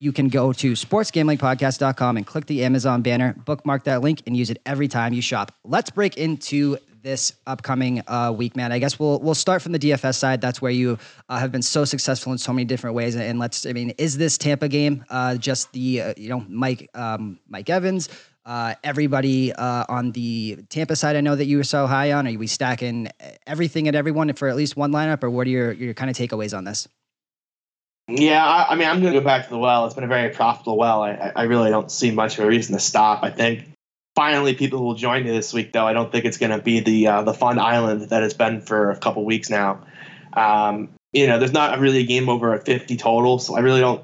[0.00, 4.50] You can go to sportsgamblingpodcast.com and click the Amazon banner, bookmark that link, and use
[4.50, 5.54] it every time you shop.
[5.62, 8.72] Let's break into this upcoming uh, week, man.
[8.72, 10.40] I guess we'll we'll start from the DFS side.
[10.40, 13.16] That's where you uh, have been so successful in so many different ways.
[13.16, 16.90] And let's, I mean, is this Tampa game uh, just the uh, you know Mike
[16.94, 18.08] um, Mike Evans?
[18.44, 22.26] Uh, everybody uh, on the Tampa side, I know that you were so high on.
[22.26, 23.08] Are we stacking
[23.46, 26.16] everything at everyone for at least one lineup, or what are your your kind of
[26.16, 26.88] takeaways on this?
[28.08, 29.86] Yeah, I, I mean, I'm going to go back to the well.
[29.86, 31.02] It's been a very profitable well.
[31.02, 33.22] I, I really don't see much of a reason to stop.
[33.22, 33.71] I think
[34.14, 35.86] finally people will join me this week, though.
[35.86, 38.60] I don't think it's going to be the uh, the fun island that it's been
[38.60, 39.84] for a couple weeks now.
[40.32, 43.80] Um, you know, there's not really a game over a 50 total, so I really
[43.80, 44.02] don't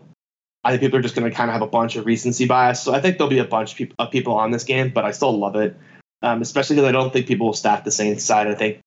[0.64, 2.82] I think people are just going to kind of have a bunch of recency bias.
[2.82, 5.36] So I think there'll be a bunch of people on this game, but I still
[5.36, 5.76] love it,
[6.22, 8.48] um, especially because I don't think people will stack the Saints side.
[8.48, 8.80] I think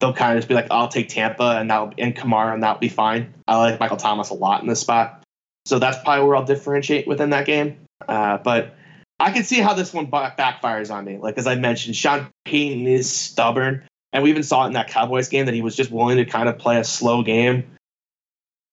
[0.00, 2.80] they'll kind of just be like, I'll take Tampa and that and Kamara and that'll
[2.80, 3.32] be fine.
[3.46, 5.22] I like Michael Thomas a lot in this spot,
[5.66, 7.78] so that's probably where I'll differentiate within that game.
[8.06, 8.76] Uh, but
[9.24, 11.16] I can see how this one backfires on me.
[11.16, 14.88] Like as I mentioned, Sean Payton is stubborn, and we even saw it in that
[14.88, 17.64] Cowboys game that he was just willing to kind of play a slow game.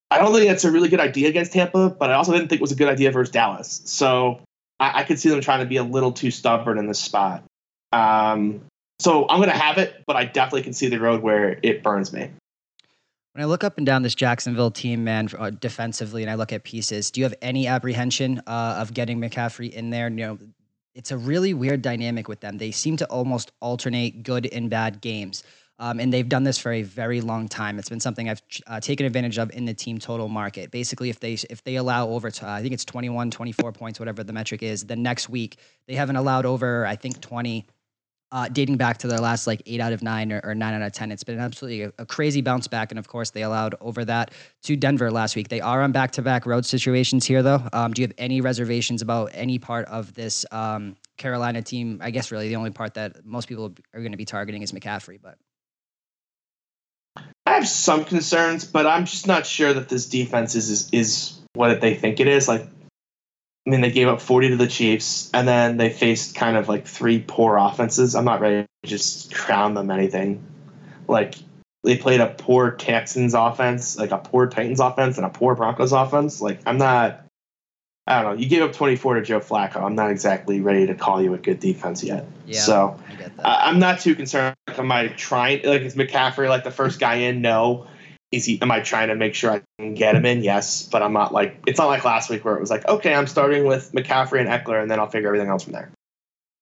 [0.10, 2.60] I don't think that's a really good idea against Tampa, but I also didn't think
[2.60, 3.82] it was a good idea versus Dallas.
[3.86, 4.42] So
[4.78, 7.46] I, I could see them trying to be a little too stubborn in this spot.
[7.94, 8.66] Um,
[9.00, 11.82] so I'm going to have it, but I definitely can see the road where it
[11.82, 12.30] burns me.
[13.34, 16.52] When I look up and down this Jacksonville team, man, uh, defensively, and I look
[16.52, 20.10] at pieces, do you have any apprehension uh, of getting McCaffrey in there?
[20.10, 20.40] You know,
[20.96, 22.58] it's a really weird dynamic with them.
[22.58, 25.44] They seem to almost alternate good and bad games.
[25.80, 27.80] Um, and they've done this for a very long time.
[27.80, 30.70] It's been something I've uh, taken advantage of in the team total market.
[30.70, 33.98] Basically, if they if they allow over, to, uh, I think it's 21, 24 points,
[33.98, 35.58] whatever the metric is, the next week
[35.88, 37.66] they haven't allowed over, I think 20
[38.32, 40.82] uh, dating back to their last like eight out of nine or, or nine out
[40.82, 41.12] of 10.
[41.12, 42.92] It's been absolutely a, a, crazy bounce back.
[42.92, 44.32] And of course, they allowed over that
[44.64, 45.50] to Denver last week.
[45.50, 47.62] They are on back to back road situations here, though.
[47.74, 52.00] Um, do you have any reservations about any part of this um, Carolina team?
[52.02, 54.72] I guess really the only part that most people are going to be targeting is
[54.72, 55.38] McCaffrey, but.
[57.46, 61.40] I have some concerns, but I'm just not sure that this defense is, is, is
[61.54, 62.48] what they think it is.
[62.48, 62.66] Like
[63.66, 66.68] I mean, they gave up 40 to the Chiefs, and then they faced kind of
[66.68, 68.16] like three poor offenses.
[68.16, 70.44] I'm not ready to just crown them anything.
[71.08, 71.36] Like,
[71.84, 75.92] they played a poor Texans offense, like a poor Titans offense, and a poor Broncos
[75.92, 76.42] offense.
[76.42, 77.24] Like, I'm not,
[78.08, 78.42] I don't know.
[78.42, 79.78] You gave up 24 to Joe Flacco.
[79.78, 82.26] I'm not exactly ready to call you a good defense yet.
[82.48, 83.00] Yeah, so,
[83.44, 84.56] I am not too concerned.
[84.68, 87.42] Like, am I trying, like, is McCaffrey like the first guy in?
[87.42, 87.88] No
[88.32, 90.44] is he am I trying to make sure I can get him in?
[90.44, 93.14] Yes, but I'm not like it's not like last week where it was like, okay,
[93.14, 95.92] I'm starting with McCaffrey and Ekeler and then I'll figure everything else from there.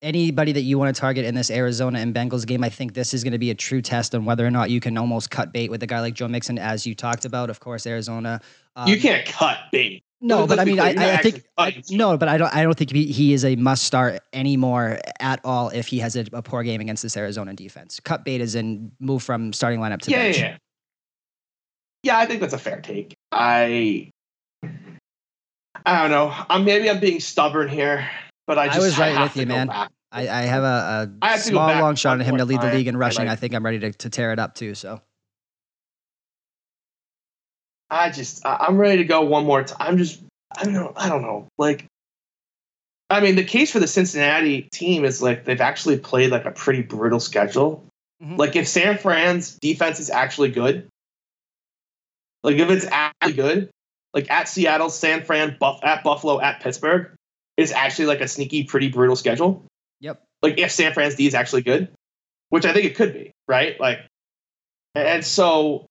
[0.02, 3.14] Anybody that you want to target in this Arizona and Bengals game, I think this
[3.14, 5.52] is going to be a true test on whether or not you can almost cut
[5.52, 7.50] bait with a guy like Joe Mixon, as you talked about.
[7.50, 8.40] Of course, Arizona.
[8.78, 10.04] Um, you can't cut bait.
[10.22, 12.54] No, but I mean, I, I think I, no, but I don't.
[12.54, 16.18] I don't think he, he is a must start anymore at all if he has
[16.18, 18.02] a, a, poor game against this Arizona defense.
[18.02, 20.38] Cut bait is in move from starting lineup to yeah, bench.
[20.38, 20.58] Yeah, yeah,
[22.08, 23.14] I think that's a fair take.
[23.32, 24.12] I
[25.86, 26.34] I don't know.
[26.50, 28.10] I'm maybe I'm being stubborn here,
[28.48, 29.70] but I just I was right with you, man.
[29.70, 32.88] I, I have a, a have small long shot on him to lead the league
[32.88, 33.22] in rushing.
[33.22, 34.76] I, like, I think I'm ready to, to tear it up too.
[34.76, 35.02] So
[37.90, 39.78] I just I'm ready to go one more time.
[39.80, 40.22] I'm just
[40.58, 40.94] I don't know.
[40.96, 41.48] I don't know.
[41.58, 41.86] Like
[43.10, 46.52] I mean, the case for the Cincinnati team is like they've actually played like a
[46.52, 47.84] pretty brutal schedule.
[48.22, 48.36] Mm-hmm.
[48.36, 50.88] Like if San Fran's defense is actually good,
[52.44, 53.70] like if it's actually good,
[54.14, 57.12] like at Seattle, San Fran, Buff at Buffalo, at Pittsburgh,
[57.58, 59.66] is actually like a sneaky, pretty brutal schedule.
[60.00, 60.24] Yep.
[60.42, 61.90] Like if San Fran's D is actually good,
[62.50, 63.80] which I think it could be, right?
[63.80, 64.00] Like,
[64.96, 65.86] and so,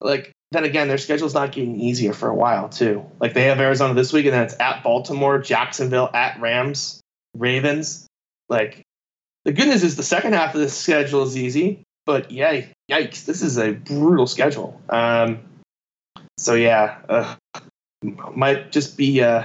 [0.00, 3.04] like then again, their schedule's not getting easier for a while too.
[3.20, 7.00] Like they have Arizona this week, and then it's at Baltimore, Jacksonville, at Rams,
[7.36, 8.06] Ravens.
[8.48, 8.82] Like
[9.44, 13.24] the good news is the second half of the schedule is easy, but yeah, yikes,
[13.24, 14.80] this is a brutal schedule.
[14.88, 15.40] Um,
[16.40, 17.34] so yeah, uh,
[18.34, 19.44] might just be uh,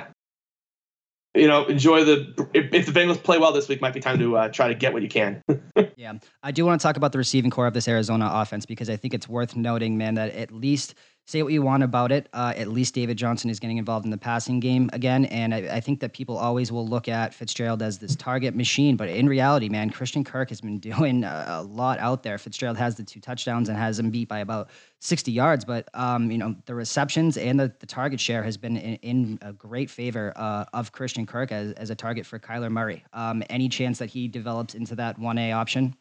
[1.36, 4.18] you know enjoy the if, if, the Bengals play well this week, might be time
[4.20, 5.44] to uh, try to get what you can.
[5.98, 8.90] yeah, I do want to talk about the receiving core of this Arizona offense because
[8.90, 10.96] I think it's worth noting, man, that at least
[11.26, 12.30] say what you want about it.
[12.34, 15.26] Uh, at least David Johnson is getting involved in the passing game again.
[15.26, 18.96] And I, I, think that people always will look at Fitzgerald as this target machine.
[18.96, 22.38] But in reality, man, Christian Kirk has been doing a, a lot out there.
[22.38, 24.70] Fitzgerald has the two touchdowns and has him beat by about
[25.00, 25.66] 60 yards.
[25.66, 29.40] But, um, you know, the receptions and the, the target share has been in, in
[29.42, 33.04] a great favor uh, of Christian Kirk as, as a target for Kyler Murray.
[33.14, 35.96] Um, any chance that he develops into that 1A option?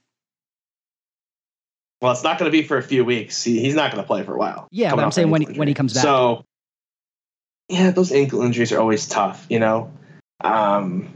[2.04, 3.42] Well, it's not going to be for a few weeks.
[3.42, 4.68] He, he's not going to play for a while.
[4.70, 6.02] Yeah, but I'm saying when he, when he comes back.
[6.02, 6.44] So,
[7.70, 9.46] yeah, those ankle injuries are always tough.
[9.48, 9.90] You know,
[10.42, 11.08] um,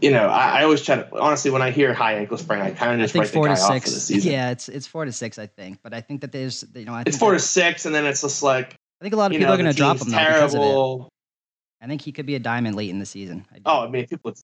[0.00, 2.72] you know, I, I, always try to honestly when I hear high ankle sprain, I
[2.72, 3.70] kind of just write four the guy to six.
[3.70, 4.32] off for the season.
[4.32, 5.78] Yeah, it's it's four to six, I think.
[5.80, 8.22] But I think that there's you know, I it's four to six, and then it's
[8.22, 10.18] just like I think a lot of people know, are going to drop him though
[10.18, 11.06] because of it.
[11.82, 13.46] I think he could be a diamond late in the season.
[13.54, 14.34] I oh, I mean, people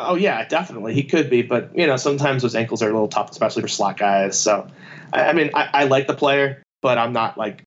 [0.00, 3.08] Oh yeah, definitely he could be, but you know sometimes those ankles are a little
[3.08, 4.38] tough, especially for slot guys.
[4.38, 4.68] So,
[5.12, 7.64] I, I mean, I, I, like the player, but I'm not like,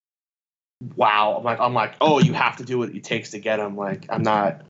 [0.95, 1.35] wow.
[1.37, 3.75] I'm like, I'm like, oh, you have to do what it takes to get him.
[3.75, 4.61] Like, I'm not,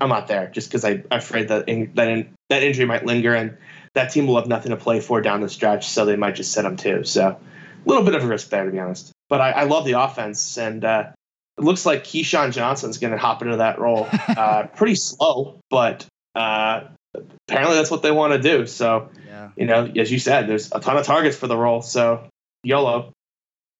[0.00, 3.34] I'm not there just because I'm afraid that in, that in, that injury might linger
[3.34, 3.56] and
[3.94, 6.52] that team will have nothing to play for down the stretch, so they might just
[6.52, 7.04] sit him too.
[7.04, 7.38] So, a
[7.88, 9.12] little bit of a risk there, to be honest.
[9.28, 11.10] But I, I love the offense, and uh,
[11.56, 14.08] it looks like KeeSean Johnson's going to hop into that role.
[14.36, 16.88] Uh, pretty slow, but uh,
[17.48, 18.66] apparently that's what they want to do.
[18.66, 19.50] So, yeah.
[19.56, 21.82] you know, as you said, there's a ton of targets for the role.
[21.82, 22.28] So,
[22.62, 23.12] YOLO.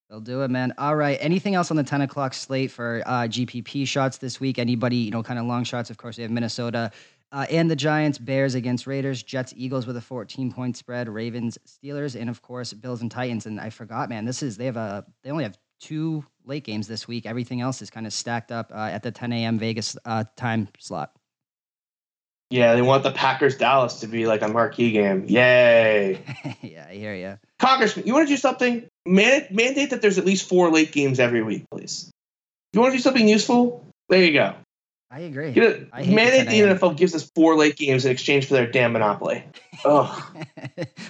[0.09, 0.73] They'll do it, man.
[0.77, 1.17] All right.
[1.19, 4.57] Anything else on the 10 o'clock slate for uh, GPP shots this week?
[4.57, 5.89] Anybody, you know, kind of long shots?
[5.89, 6.91] Of course, we have Minnesota
[7.33, 11.57] Uh, and the Giants, Bears against Raiders, Jets, Eagles with a 14 point spread, Ravens,
[11.67, 13.45] Steelers, and of course Bills and Titans.
[13.45, 16.87] And I forgot, man, this is they have a they only have two late games
[16.87, 17.25] this week.
[17.25, 19.59] Everything else is kind of stacked up uh, at the 10 a.m.
[19.59, 21.11] Vegas uh, time slot.
[22.49, 25.25] Yeah, they want the Packers Dallas to be like a marquee game.
[25.27, 26.21] Yay!
[26.61, 27.37] yeah, I hear you.
[27.59, 28.87] Congressman, you want to do something?
[29.05, 32.09] Man- mandate that there's at least four late games every week, please.
[32.73, 33.85] You want to do something useful?
[34.07, 34.55] There you go.
[35.11, 35.51] I agree.
[35.51, 38.45] You know, I mandate the the 10 NFL gives us four late games in exchange
[38.47, 39.43] for their damn monopoly.
[39.85, 40.31] Oh,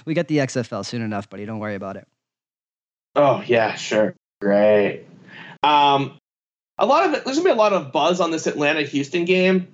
[0.04, 1.46] we get the XFL soon enough, buddy.
[1.46, 2.06] Don't worry about it.
[3.16, 5.04] oh yeah, sure, great.
[5.62, 6.18] Um,
[6.76, 7.24] a lot of it.
[7.24, 9.68] There's gonna be a lot of buzz on this Atlanta Houston game.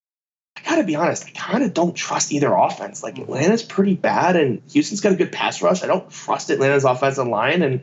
[0.57, 1.27] I gotta be honest.
[1.27, 3.03] I kind of don't trust either offense.
[3.03, 3.25] Like mm-hmm.
[3.25, 5.83] Atlanta's pretty bad, and Houston's got a good pass rush.
[5.83, 7.83] I don't trust Atlanta's offensive line, and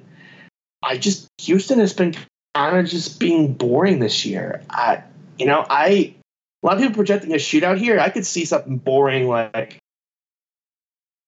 [0.82, 2.15] I just Houston has been
[2.55, 4.63] kind of just being boring this year.
[4.69, 5.03] I,
[5.38, 6.15] you know, I
[6.63, 7.99] a lot of people projecting a shootout here.
[7.99, 9.80] I could see something boring like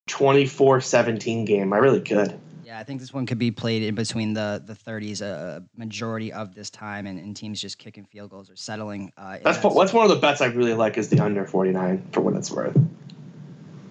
[0.10, 1.74] 24-17 game.
[1.74, 2.40] I really could.
[2.74, 6.34] Yeah, I think this one could be played in between the the 30s a majority
[6.34, 9.12] of this time, and, and teams just kicking field goals or settling.
[9.16, 12.08] Uh, in That's that's one of the bets I really like is the under 49
[12.12, 12.76] for what it's worth.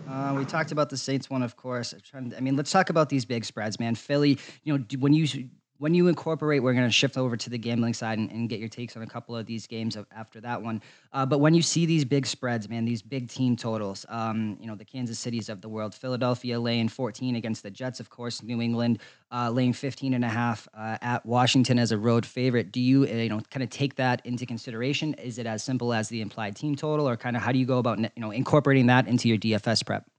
[0.09, 1.93] Uh, we talked about the Saints one, of course.
[1.93, 3.95] I'm trying to- I mean, let's talk about these big spreads, man.
[3.95, 5.49] Philly, you know, when you
[5.83, 8.61] when you incorporate, we're going to shift over to the gambling side and, and get
[8.61, 10.81] your takes on a couple of these games after that one.
[11.13, 14.69] Uh, but when you see these big spreads, man, these big team totals, um, you
[14.69, 18.45] know, the Kansas Cities of the world, Philadelphia laying 14 against the Jets, of course,
[18.45, 19.01] New England
[19.33, 22.71] uh, laying 15 and a half uh, at Washington as a road favorite.
[22.71, 25.15] Do you, uh, you know, kind of take that into consideration?
[25.15, 27.67] Is it as simple as the implied team total, or kind of how do you
[27.67, 30.12] go about, you know, incorporating that into your DFS prep?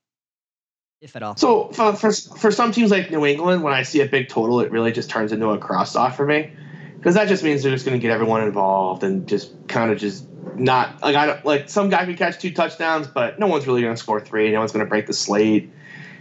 [1.04, 1.36] If at all.
[1.36, 4.62] So for, for for some teams like New England, when I see a big total,
[4.62, 6.52] it really just turns into a cross off for me,
[6.96, 10.00] because that just means they're just going to get everyone involved and just kind of
[10.00, 10.26] just
[10.56, 13.82] not like I don't like some guy could catch two touchdowns, but no one's really
[13.82, 14.50] going to score three.
[14.52, 15.70] No one's going to break the slate.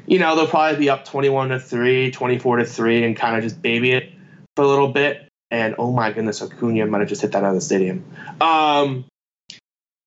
[0.07, 3.45] You know, they'll probably be up 21 to 3, 24 to 3 and kind of
[3.45, 4.13] just baby it
[4.57, 5.29] for a little bit.
[5.53, 8.05] And oh my goodness, Acuna might have just hit that out of the stadium.
[8.41, 9.05] Um,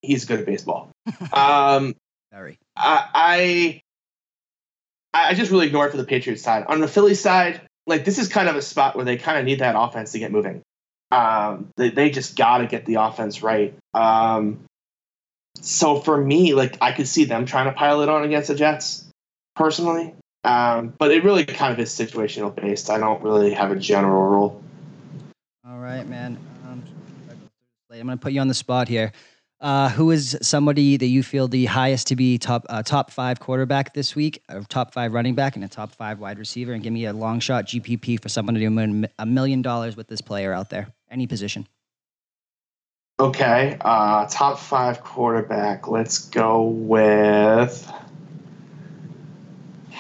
[0.01, 0.89] he's good at baseball.
[1.31, 1.95] um,
[2.29, 2.57] Very.
[2.75, 3.81] I, I
[5.15, 6.65] I just really ignore it for the Patriots side.
[6.67, 9.45] On the Philly side, like this is kind of a spot where they kind of
[9.45, 10.61] need that offense to get moving.
[11.11, 13.75] Um, they, they just got to get the offense right.
[13.93, 14.65] Um,
[15.61, 18.55] so for me, like I could see them trying to pile it on against the
[18.55, 19.05] Jets,
[19.55, 20.13] personally.
[20.43, 22.89] Um, but it really kind of is situational based.
[22.89, 24.63] I don't really have a general rule.
[25.67, 26.37] All right, man.
[26.67, 26.83] Um,
[27.91, 29.11] I'm going to put you on the spot here.
[29.61, 33.39] Uh, who is somebody that you feel the highest to be top uh, top five
[33.39, 36.73] quarterback this week, or top five running back, and a top five wide receiver?
[36.73, 39.95] And give me a long shot GPP for someone to do win a million dollars
[39.95, 41.67] with this player out there, any position.
[43.17, 45.87] Okay, uh, top five quarterback.
[45.87, 47.89] Let's go with.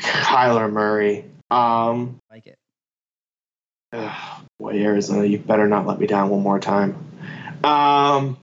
[0.00, 1.24] Kyler Murray.
[1.50, 2.56] Um, Like it.
[3.92, 6.96] Ugh, boy, Arizona, you better not let me down one more time.
[7.62, 8.38] Um,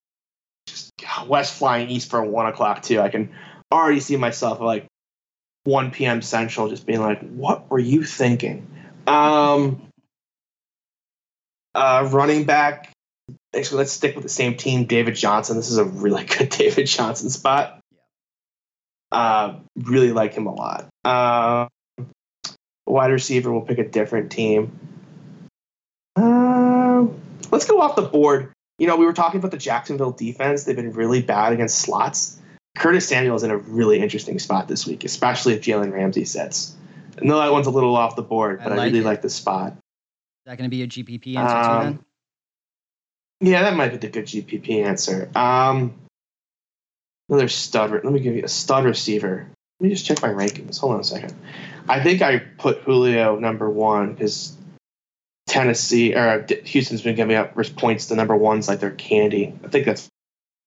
[0.67, 3.01] just God, West flying east for one o'clock too.
[3.01, 3.31] I can
[3.71, 4.87] already see myself like
[5.65, 6.21] 1 p.m.
[6.21, 8.67] Central, just being like, "What were you thinking?"
[9.07, 9.87] Um,
[11.75, 12.91] uh, running back.
[13.55, 14.85] Actually, let's stick with the same team.
[14.85, 15.57] David Johnson.
[15.57, 17.79] This is a really good David Johnson spot.
[19.11, 20.87] Uh, really like him a lot.
[21.03, 21.67] Uh,
[22.85, 24.88] wide receiver, we'll pick a different team.
[26.19, 27.07] Uh,
[27.51, 28.51] let's go off the board.
[28.77, 30.63] You know, we were talking about the Jacksonville defense.
[30.63, 32.39] They've been really bad against slots.
[32.77, 36.75] Curtis Samuel is in a really interesting spot this week, especially if Jalen Ramsey sits.
[37.21, 39.05] I know that one's a little off the board, but I, like really it.
[39.05, 39.73] like the spot.
[39.73, 39.77] Is
[40.45, 41.69] that going to be your GPP answer too?
[41.69, 42.05] Um,
[43.41, 45.29] Then Yeah, that might be the good GPP answer.
[45.35, 45.93] Um,
[47.27, 47.91] another stud.
[47.91, 49.49] Let me give you a stud receiver.
[49.79, 50.79] Let me just check my rankings.
[50.79, 51.33] Hold on a second.
[51.87, 54.55] I think I put Julio number one because
[55.49, 59.53] Tennessee or uh, Houston's been giving up points to number ones like they're candy.
[59.63, 60.07] I think that's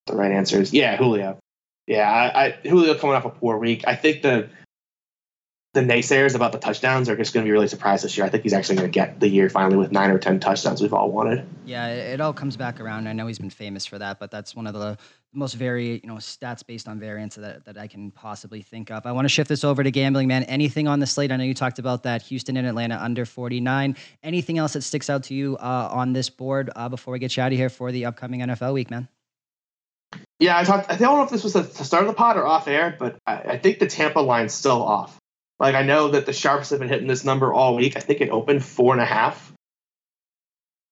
[0.07, 0.61] the right answer.
[0.61, 1.39] Is yeah, Julio.
[1.87, 3.85] Yeah, I, I Julio coming off a poor week.
[3.87, 4.51] I think the
[5.75, 8.27] the naysayers about the touchdowns are just going to be really surprised this year.
[8.27, 10.83] I think he's actually going to get the year finally with nine or ten touchdowns
[10.83, 11.47] we've all wanted.
[11.65, 13.09] yeah, it all comes back around.
[13.09, 14.99] I know he's been famous for that, but that's one of the
[15.35, 19.07] most very you know stats based on variance that, that I can possibly think of.
[19.07, 20.45] I want to shift this over to gambling, man.
[20.45, 21.33] Anything on the slate?
[21.33, 23.97] I know you talked about that Houston and Atlanta under 49.
[24.23, 27.37] Anything else that sticks out to you uh, on this board uh, before we get
[27.37, 29.09] you out of here for the upcoming NFL week, man?
[30.39, 30.91] Yeah, I talked.
[30.91, 33.17] I don't know if this was the, start of the pod or off air, but
[33.27, 35.19] I, I think the Tampa line's still off.
[35.59, 37.97] Like I know that the sharps have been hitting this number all week.
[37.97, 39.53] I think it opened four and a half,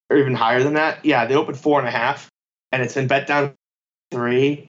[0.09, 1.05] or even higher than that.
[1.05, 2.30] Yeah, they opened four and a half,
[2.70, 3.55] and it's been bet down
[4.11, 4.68] three.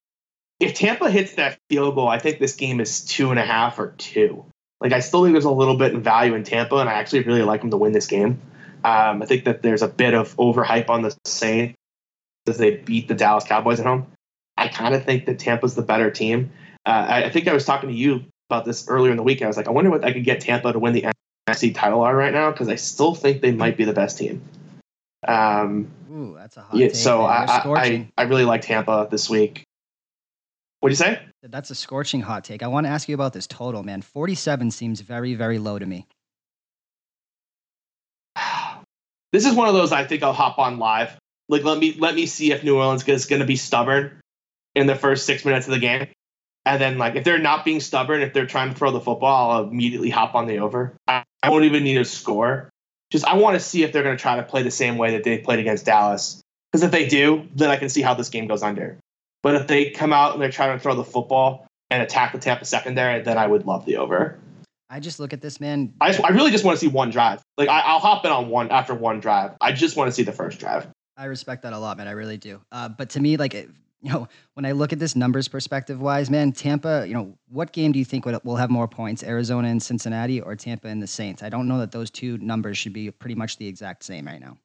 [0.59, 3.79] If Tampa hits that field goal, I think this game is two and a half
[3.79, 4.45] or two.
[4.79, 7.23] Like I still think there's a little bit of value in Tampa, and I actually
[7.23, 8.41] really like them to win this game.
[8.83, 11.75] Um, I think that there's a bit of overhype on the Saints
[12.47, 14.07] as they beat the Dallas Cowboys at home.
[14.57, 16.51] I kind of think that Tampa's the better team.
[16.85, 19.41] Uh, I, I, think I was talking to you about this earlier in the week.
[19.43, 21.05] I was like, I wonder what I could get Tampa to win the
[21.47, 24.41] NFC title on right now because I still think they might be the best team.
[25.27, 29.63] Um, Ooh, that's a hot yeah, So I, I, I really like Tampa this week.
[30.79, 31.21] What do you say?
[31.43, 32.63] That's a scorching hot take.
[32.63, 34.01] I want to ask you about this total, man.
[34.01, 36.07] 47 seems very, very low to me.
[39.33, 41.17] This is one of those I think I'll hop on live.
[41.47, 44.19] Like let me let me see if New Orleans is going to be stubborn
[44.75, 46.07] in the first six minutes of the game,
[46.65, 49.51] and then like if they're not being stubborn, if they're trying to throw the football,
[49.51, 50.97] I'll immediately hop on the over.
[51.07, 52.70] I, I won't even need a score.
[53.11, 55.11] Just I want to see if they're going to try to play the same way
[55.11, 56.41] that they played against Dallas.
[56.71, 58.97] Because if they do, then I can see how this game goes under.
[59.43, 62.39] But if they come out and they're trying to throw the football and attack the
[62.39, 64.39] Tampa secondary, then I would love the over.
[64.89, 65.93] I just look at this man.
[65.99, 67.41] I, just, I really just want to see one drive.
[67.57, 69.51] Like I, will hop in on one after one drive.
[69.59, 70.87] I just want to see the first drive.
[71.17, 72.07] I respect that a lot, man.
[72.07, 72.61] I really do.
[72.71, 73.53] Uh, but to me, like
[74.03, 77.05] you know, when I look at this numbers perspective wise, man, Tampa.
[77.07, 80.55] You know, what game do you think will have more points, Arizona and Cincinnati, or
[80.55, 81.43] Tampa and the Saints?
[81.43, 84.41] I don't know that those two numbers should be pretty much the exact same right
[84.41, 84.57] now.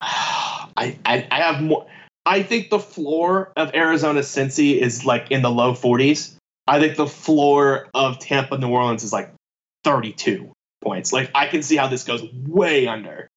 [0.00, 1.86] I, I, I have more.
[2.26, 6.36] I think the floor of Arizona Cincy is like in the low 40s.
[6.66, 9.34] I think the floor of Tampa New Orleans is like
[9.82, 10.50] 32
[10.82, 11.12] points.
[11.12, 13.28] Like I can see how this goes way under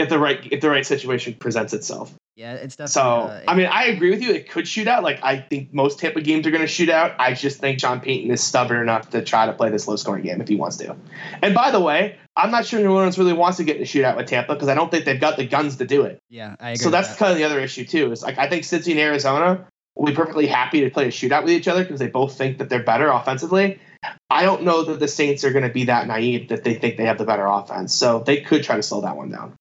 [0.00, 2.14] if the right if the right situation presents itself.
[2.36, 2.92] Yeah, it's definitely.
[2.92, 4.32] So uh, I mean, I agree with you.
[4.32, 5.02] It could shoot out.
[5.02, 7.16] Like I think most Tampa games are going to shoot out.
[7.18, 10.24] I just think Sean Payton is stubborn enough to try to play this low scoring
[10.24, 10.96] game if he wants to.
[11.42, 13.84] And by the way, I'm not sure New Orleans really wants to get in a
[13.84, 16.18] shootout with Tampa because I don't think they've got the guns to do it.
[16.30, 16.76] Yeah, I agree.
[16.76, 17.18] So that's that.
[17.18, 18.10] kind of the other issue too.
[18.10, 21.42] Is like I think Cincy and Arizona will be perfectly happy to play a shootout
[21.42, 23.80] with each other because they both think that they're better offensively.
[24.30, 26.96] I don't know that the Saints are going to be that naive that they think
[26.96, 27.94] they have the better offense.
[27.94, 29.56] So they could try to slow that one down.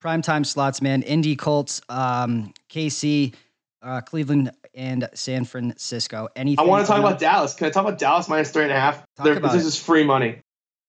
[0.00, 1.02] Prime time slots, man.
[1.02, 3.34] Indy Colts, um, KC,
[3.82, 6.28] uh, Cleveland, and San Francisco.
[6.36, 6.64] Anything?
[6.64, 7.54] I want to talk about Dallas.
[7.54, 9.04] Can I talk about Dallas minus three and a half?
[9.22, 9.54] This it.
[9.54, 10.40] is free money.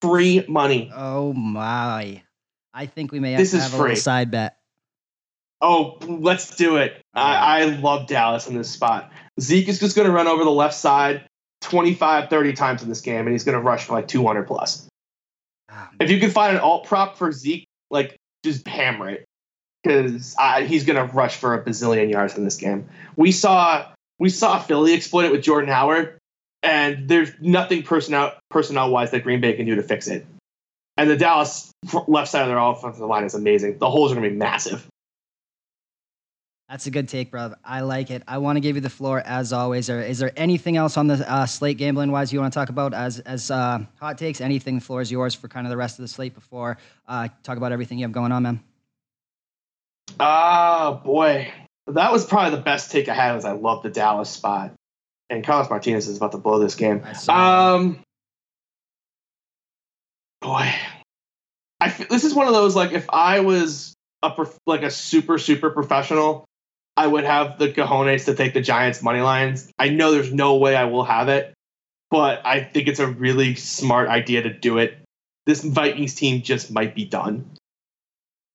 [0.02, 0.92] Free money.
[0.96, 2.22] Oh my!
[2.74, 4.58] I think we may have this to have a little side bet.
[5.62, 7.02] Oh, let's do it.
[7.14, 9.12] I, I love Dallas in this spot.
[9.42, 11.28] Zeke is just going to run over the left side
[11.62, 14.88] 25, 30 times in this game, and he's going to rush for like 200 plus.
[15.70, 19.26] Ah, if you can find an alt prop for Zeke, like just hammer it
[19.84, 20.36] because
[20.66, 22.88] he's going to rush for a bazillion yards in this game.
[23.16, 23.86] We saw
[24.20, 26.18] we saw Philly exploit it with Jordan Howard,
[26.62, 30.26] and there's nothing personnel personnel wise that Green Bay can do to fix it.
[30.98, 31.72] And the Dallas
[32.08, 33.78] left side of their offensive line is amazing.
[33.78, 34.86] The holes are going to be massive.
[36.70, 37.56] That's a good take, bro.
[37.66, 38.22] I like it.
[38.28, 39.90] I want to give you the floor as always.
[39.90, 42.70] Or is there anything else on the uh, slate gambling wise you want to talk
[42.70, 44.40] about as as uh, hot takes?
[44.40, 44.76] Anything?
[44.76, 47.58] The floor is yours for kind of the rest of the slate before uh, talk
[47.58, 48.60] about everything you have going on, man.
[50.20, 51.52] Oh boy,
[51.88, 53.34] that was probably the best take I had.
[53.34, 54.74] Was I love the Dallas spot,
[55.32, 57.04] and Carlos Martinez is about to blow this game.
[57.30, 58.00] Um,
[60.40, 60.72] boy,
[61.82, 65.72] I this is one of those like if I was a like a super super
[65.72, 66.46] professional
[67.00, 69.72] I would have the cojones to take the Giants money lines.
[69.80, 71.54] I know there's no way I will have it,
[72.12, 74.98] but I think it's a really smart idea to do it.
[75.46, 77.52] This Vikings team just might be done.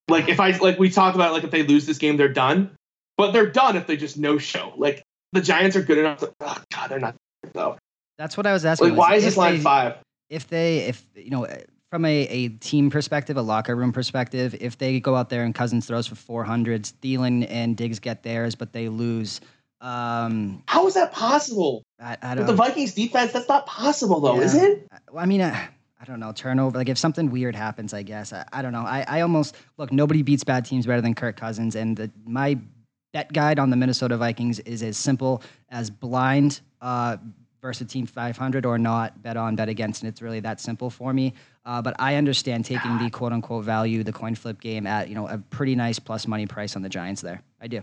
[0.09, 2.73] Like if I like we talked about like if they lose this game, they're done.
[3.17, 4.75] But they're done if they just no show.
[4.77, 6.19] Like the Giants are good enough.
[6.19, 7.17] To, oh God, they're not
[7.55, 7.79] though.
[8.19, 8.91] That's what I was asking.
[8.91, 9.97] Like, why is this line they, five?
[10.29, 11.47] If they, if you know,
[11.95, 15.55] from a, a team perspective, a locker room perspective, if they go out there and
[15.55, 19.41] Cousins throws for 400, Thielen and Diggs get theirs, but they lose.
[19.81, 21.85] Um, How is that possible?
[22.01, 22.35] I, I.
[22.35, 24.43] With the Vikings defense, that's not possible, though, yeah.
[24.43, 24.89] is it?
[25.17, 25.69] I mean, I,
[26.01, 26.33] I don't know.
[26.33, 26.77] Turnover.
[26.77, 28.33] Like if something weird happens, I guess.
[28.33, 28.83] I, I don't know.
[28.83, 29.93] I, I almost look.
[29.93, 32.59] Nobody beats bad teams better than Kirk Cousins, and the, my
[33.13, 36.61] bet guide on the Minnesota Vikings is as simple as blind.
[36.81, 37.19] Uh,
[37.65, 41.15] versus Team 500 or not, bet on, bet against, and it's really that simple for
[41.15, 41.33] me.
[41.65, 45.15] Uh, but I understand taking the quote unquote value, the coin flip game at you
[45.15, 47.43] know a pretty nice plus money price on the Giants there.
[47.61, 47.83] I do.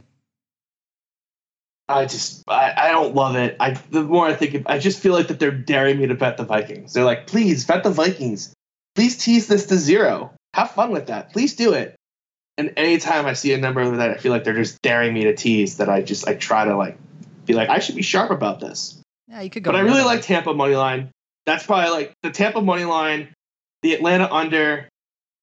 [1.89, 3.57] I just I, I don't love it.
[3.59, 6.37] I the more I think, I just feel like that they're daring me to bet
[6.37, 6.93] the Vikings.
[6.93, 8.53] They're like, please bet the Vikings.
[8.93, 10.31] Please tease this to zero.
[10.53, 11.33] Have fun with that.
[11.33, 11.95] Please do it.
[12.55, 15.35] And anytime I see a number that I feel like they're just daring me to
[15.35, 16.99] tease, that I just I try to like
[17.47, 19.00] be like I should be sharp about this.
[19.31, 19.71] Yeah, you could go.
[19.71, 21.09] But I really like Tampa money line.
[21.45, 23.33] That's probably like the Tampa money line,
[23.81, 24.89] the Atlanta under,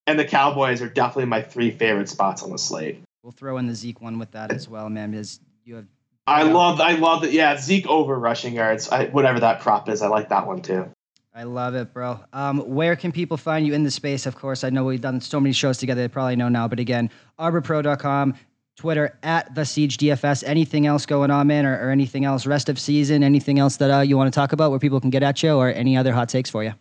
[0.07, 3.01] and the Cowboys are definitely my three favorite spots on the slate.
[3.22, 5.86] We'll throw in the Zeke one with that as well, man, because you have.
[6.26, 7.32] I love, I love that.
[7.32, 8.91] Yeah, Zeke over rushing yards.
[8.91, 10.91] I, whatever that prop is, I like that one too.
[11.34, 12.20] I love it, bro.
[12.32, 14.26] Um, where can people find you in the space?
[14.26, 16.03] Of course, I know we've done so many shows together.
[16.03, 18.34] They probably know now, but again, arborpro.com,
[18.79, 20.45] Twitter at the Siege DFS.
[20.47, 22.47] Anything else going on, man, or, or anything else?
[22.47, 23.24] Rest of season?
[23.24, 25.51] Anything else that uh, you want to talk about where people can get at you,
[25.51, 26.72] or any other hot takes for you?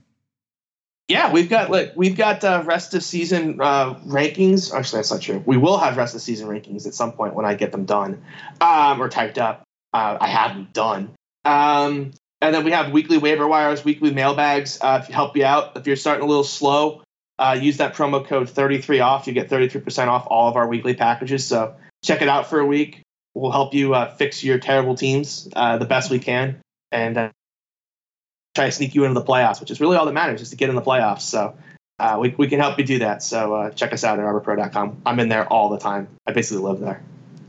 [1.07, 4.71] Yeah, we've got like we've got uh, rest of season uh, rankings.
[4.73, 5.41] Actually, that's not true.
[5.45, 8.23] We will have rest of season rankings at some point when I get them done
[8.61, 9.63] um, or typed up.
[9.91, 11.15] Uh, I have them done.
[11.45, 15.77] Um, and then we have weekly waiver wires, weekly mailbags uh, to help you out.
[15.77, 17.01] If you're starting a little slow,
[17.39, 19.25] uh, use that promo code 33 off.
[19.25, 21.45] You get 33% off all of our weekly packages.
[21.45, 23.01] So check it out for a week.
[23.33, 26.57] We'll help you uh, fix your terrible teams uh, the best we can
[26.91, 27.29] and uh,
[28.55, 30.55] try to sneak you into the playoffs, which is really all that matters, is to
[30.55, 31.21] get in the playoffs.
[31.21, 31.55] So
[31.99, 33.21] uh, we, we can help you do that.
[33.21, 35.01] So check us out at arborpro.com.
[35.05, 36.07] I'm in there all the time.
[36.25, 37.03] I basically live there.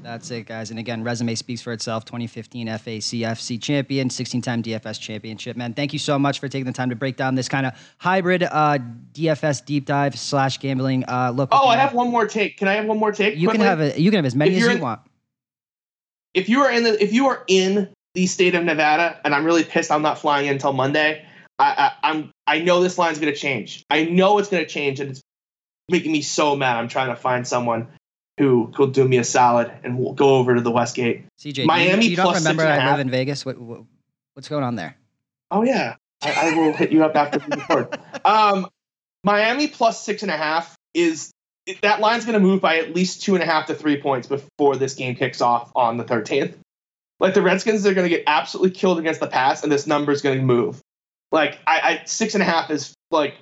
[0.09, 0.70] That's it, guys.
[0.70, 2.06] And again, resume speaks for itself.
[2.06, 5.54] 2015 FACFC champion, 16-time DFS championship.
[5.54, 7.74] Man, thank you so much for taking the time to break down this kind of
[7.98, 8.78] hybrid uh,
[9.12, 11.50] DFS deep dive slash gambling uh, look.
[11.52, 12.56] Oh, I have one more take.
[12.56, 13.36] Can I have one more take?
[13.36, 13.59] You quickly?
[13.59, 13.98] can have it.
[13.98, 15.02] You can have as many as you in, want.
[16.32, 19.44] If you are in the if you are in the state of Nevada, and I'm
[19.44, 21.22] really pissed, I'm not flying in until Monday.
[21.59, 23.84] I, I I'm I know this line's going to change.
[23.90, 25.20] I know it's going to change, and it's
[25.90, 26.78] making me so mad.
[26.78, 27.88] I'm trying to find someone
[28.39, 31.24] who could do me a solid and we'll go over to the Westgate.
[31.41, 32.05] CJ, Miami.
[32.05, 33.45] You, you don't remember I live in Vegas?
[33.45, 33.82] What, what,
[34.34, 34.97] what's going on there?
[35.51, 37.99] Oh yeah, I, I will hit you up after the record.
[38.24, 38.68] Um,
[39.24, 41.32] Miami plus six and a half is
[41.82, 44.26] that line's going to move by at least two and a half to three points
[44.28, 46.55] before this game kicks off on the 13th.
[47.20, 50.12] Like the Redskins are going to get absolutely killed against the pass, and this number
[50.12, 50.80] is going to move.
[51.32, 53.34] Like I, I six and a half is like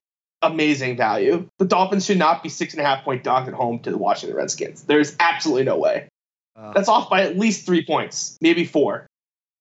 [0.43, 1.49] amazing value.
[1.59, 3.99] The Dolphins should not be six and a half point dogs at home to the
[3.99, 4.83] Washington Redskins.
[4.83, 6.09] There's absolutely no way.
[6.55, 9.07] Uh, That's off by at least three points, maybe four.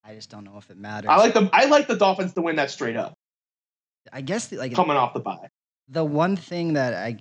[0.03, 1.09] I just don't know if it matters.
[1.09, 3.13] I like the I like the Dolphins to win that straight up.
[4.13, 5.49] I guess the, like coming off the bye.
[5.89, 7.17] The one thing that I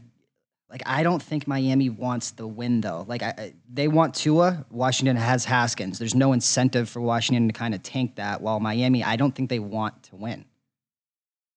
[0.75, 3.05] like, I don't think Miami wants the win though.
[3.07, 4.67] Like, I, they want Tua.
[4.71, 5.99] Washington has Haskins.
[5.99, 8.41] There's no incentive for Washington to kind of tank that.
[8.41, 10.45] While Miami, I don't think they want to win.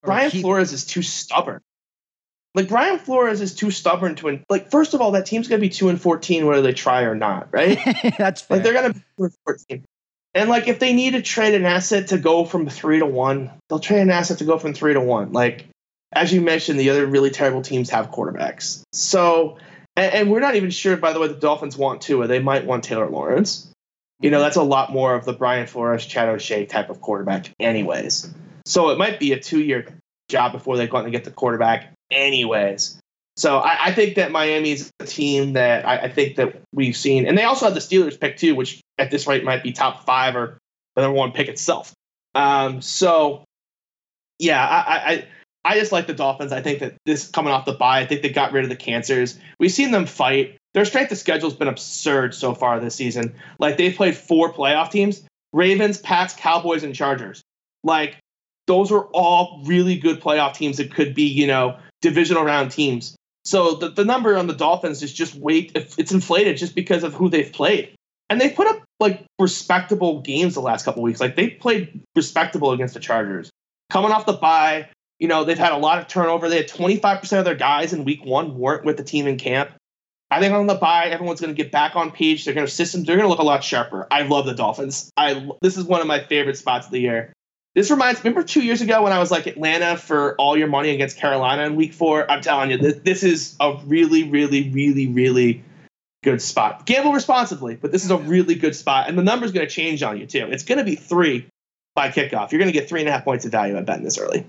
[0.04, 1.62] Brian keep, Flores is too stubborn.
[2.58, 4.44] Like Brian Flores is too stubborn to win.
[4.50, 7.14] Like first of all, that team's gonna be two and fourteen whether they try or
[7.14, 7.78] not, right?
[8.18, 8.58] That's fair.
[8.58, 9.86] like they're gonna be two and fourteen.
[10.34, 13.52] And like if they need to trade an asset to go from three to one,
[13.70, 15.34] they'll trade an asset to go from three to one.
[15.34, 15.68] Like
[16.12, 18.82] as you mentioned, the other really terrible teams have quarterbacks.
[18.92, 19.60] So
[19.96, 22.40] and, and we're not even sure, by the way, the Dolphins want to, or they
[22.40, 23.72] might want Taylor Lawrence.
[24.20, 27.52] You know, that's a lot more of the Brian Flores, Chad O'Shea type of quarterback,
[27.60, 28.34] anyways.
[28.66, 29.86] So it might be a two year
[30.28, 33.00] job before they go out and get the quarterback anyways.
[33.36, 37.28] So I, I think that Miami's a team that I, I, think that we've seen,
[37.28, 40.06] and they also have the Steelers pick too, which at this rate might be top
[40.06, 40.58] five or
[40.96, 41.94] the number one pick itself.
[42.34, 43.44] Um, so
[44.40, 45.28] yeah, I, I
[45.66, 46.52] I just like the Dolphins.
[46.52, 48.76] I think that this coming off the bye, I think they got rid of the
[48.76, 49.38] cancers.
[49.60, 50.58] We've seen them fight.
[50.74, 53.36] Their strength of schedule has been absurd so far this season.
[53.60, 57.44] Like they've played four playoff teams: Ravens, Pats, Cowboys, and Chargers.
[57.84, 58.18] Like
[58.66, 63.16] those are all really good playoff teams that could be, you know, divisional round teams.
[63.46, 67.14] So the, the number on the Dolphins is just wait, it's inflated just because of
[67.14, 67.96] who they've played.
[68.30, 71.22] And they put up like respectable games the last couple weeks.
[71.22, 73.50] Like they played respectable against the Chargers.
[73.90, 74.90] Coming off the bye,
[75.20, 76.50] you know, they've had a lot of turnover.
[76.50, 79.72] They had 25% of their guys in week one weren't with the team in camp.
[80.30, 82.44] I think on the bye, everyone's going to get back on page.
[82.44, 83.06] They're going to system.
[83.06, 84.08] They're going to look a lot sharper.
[84.12, 85.10] I love the Dolphins.
[85.16, 87.34] I this is one of my favorite spots of the year.
[87.78, 88.24] This reminds.
[88.24, 91.64] Remember two years ago when I was like Atlanta for all your money against Carolina
[91.68, 92.30] in Week Four?
[92.30, 95.64] I'm telling you, this, this is a really, really, really, really
[96.24, 96.88] good spot.
[96.88, 100.02] Gamble responsibly, but this is a really good spot, and the number's going to change
[100.02, 100.48] on you too.
[100.50, 101.46] It's going to be three
[101.94, 102.52] by kickoff.
[102.52, 104.44] You're going to get three and a half points of value at betting this early.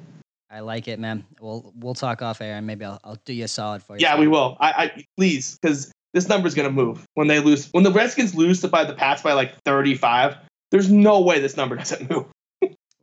[0.51, 1.27] I like it, man.
[1.39, 4.01] We'll we'll talk off air, and maybe I'll I'll do you a solid for you.
[4.01, 4.57] Yeah, we will.
[4.59, 7.69] I, I please because this number's going to move when they lose.
[7.73, 10.39] When the Redskins lose to by the Pats by like 35,
[10.71, 12.25] there's no way this number doesn't move.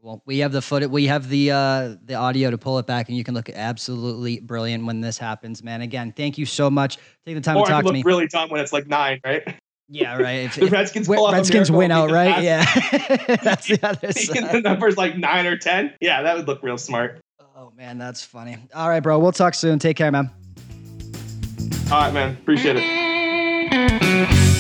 [0.05, 0.91] Well, we have the footage.
[0.91, 4.39] We have the uh, the audio to pull it back, and you can look absolutely
[4.39, 5.81] brilliant when this happens, man.
[5.81, 6.99] Again, thank you so much.
[7.25, 8.03] Take the time or to talk to me.
[8.05, 9.59] Really dumb when it's like nine, right?
[9.89, 10.41] Yeah, right.
[10.41, 12.43] If, the Redskins, if, Redskins win out, right?
[12.43, 12.63] Yeah,
[13.43, 14.51] that's the other side.
[14.51, 15.95] the numbers like nine or ten.
[15.99, 17.19] Yeah, that would look real smart.
[17.57, 18.57] Oh man, that's funny.
[18.75, 19.17] All right, bro.
[19.17, 19.79] We'll talk soon.
[19.79, 20.29] Take care, man.
[21.91, 22.37] All right, man.
[22.39, 24.54] Appreciate it.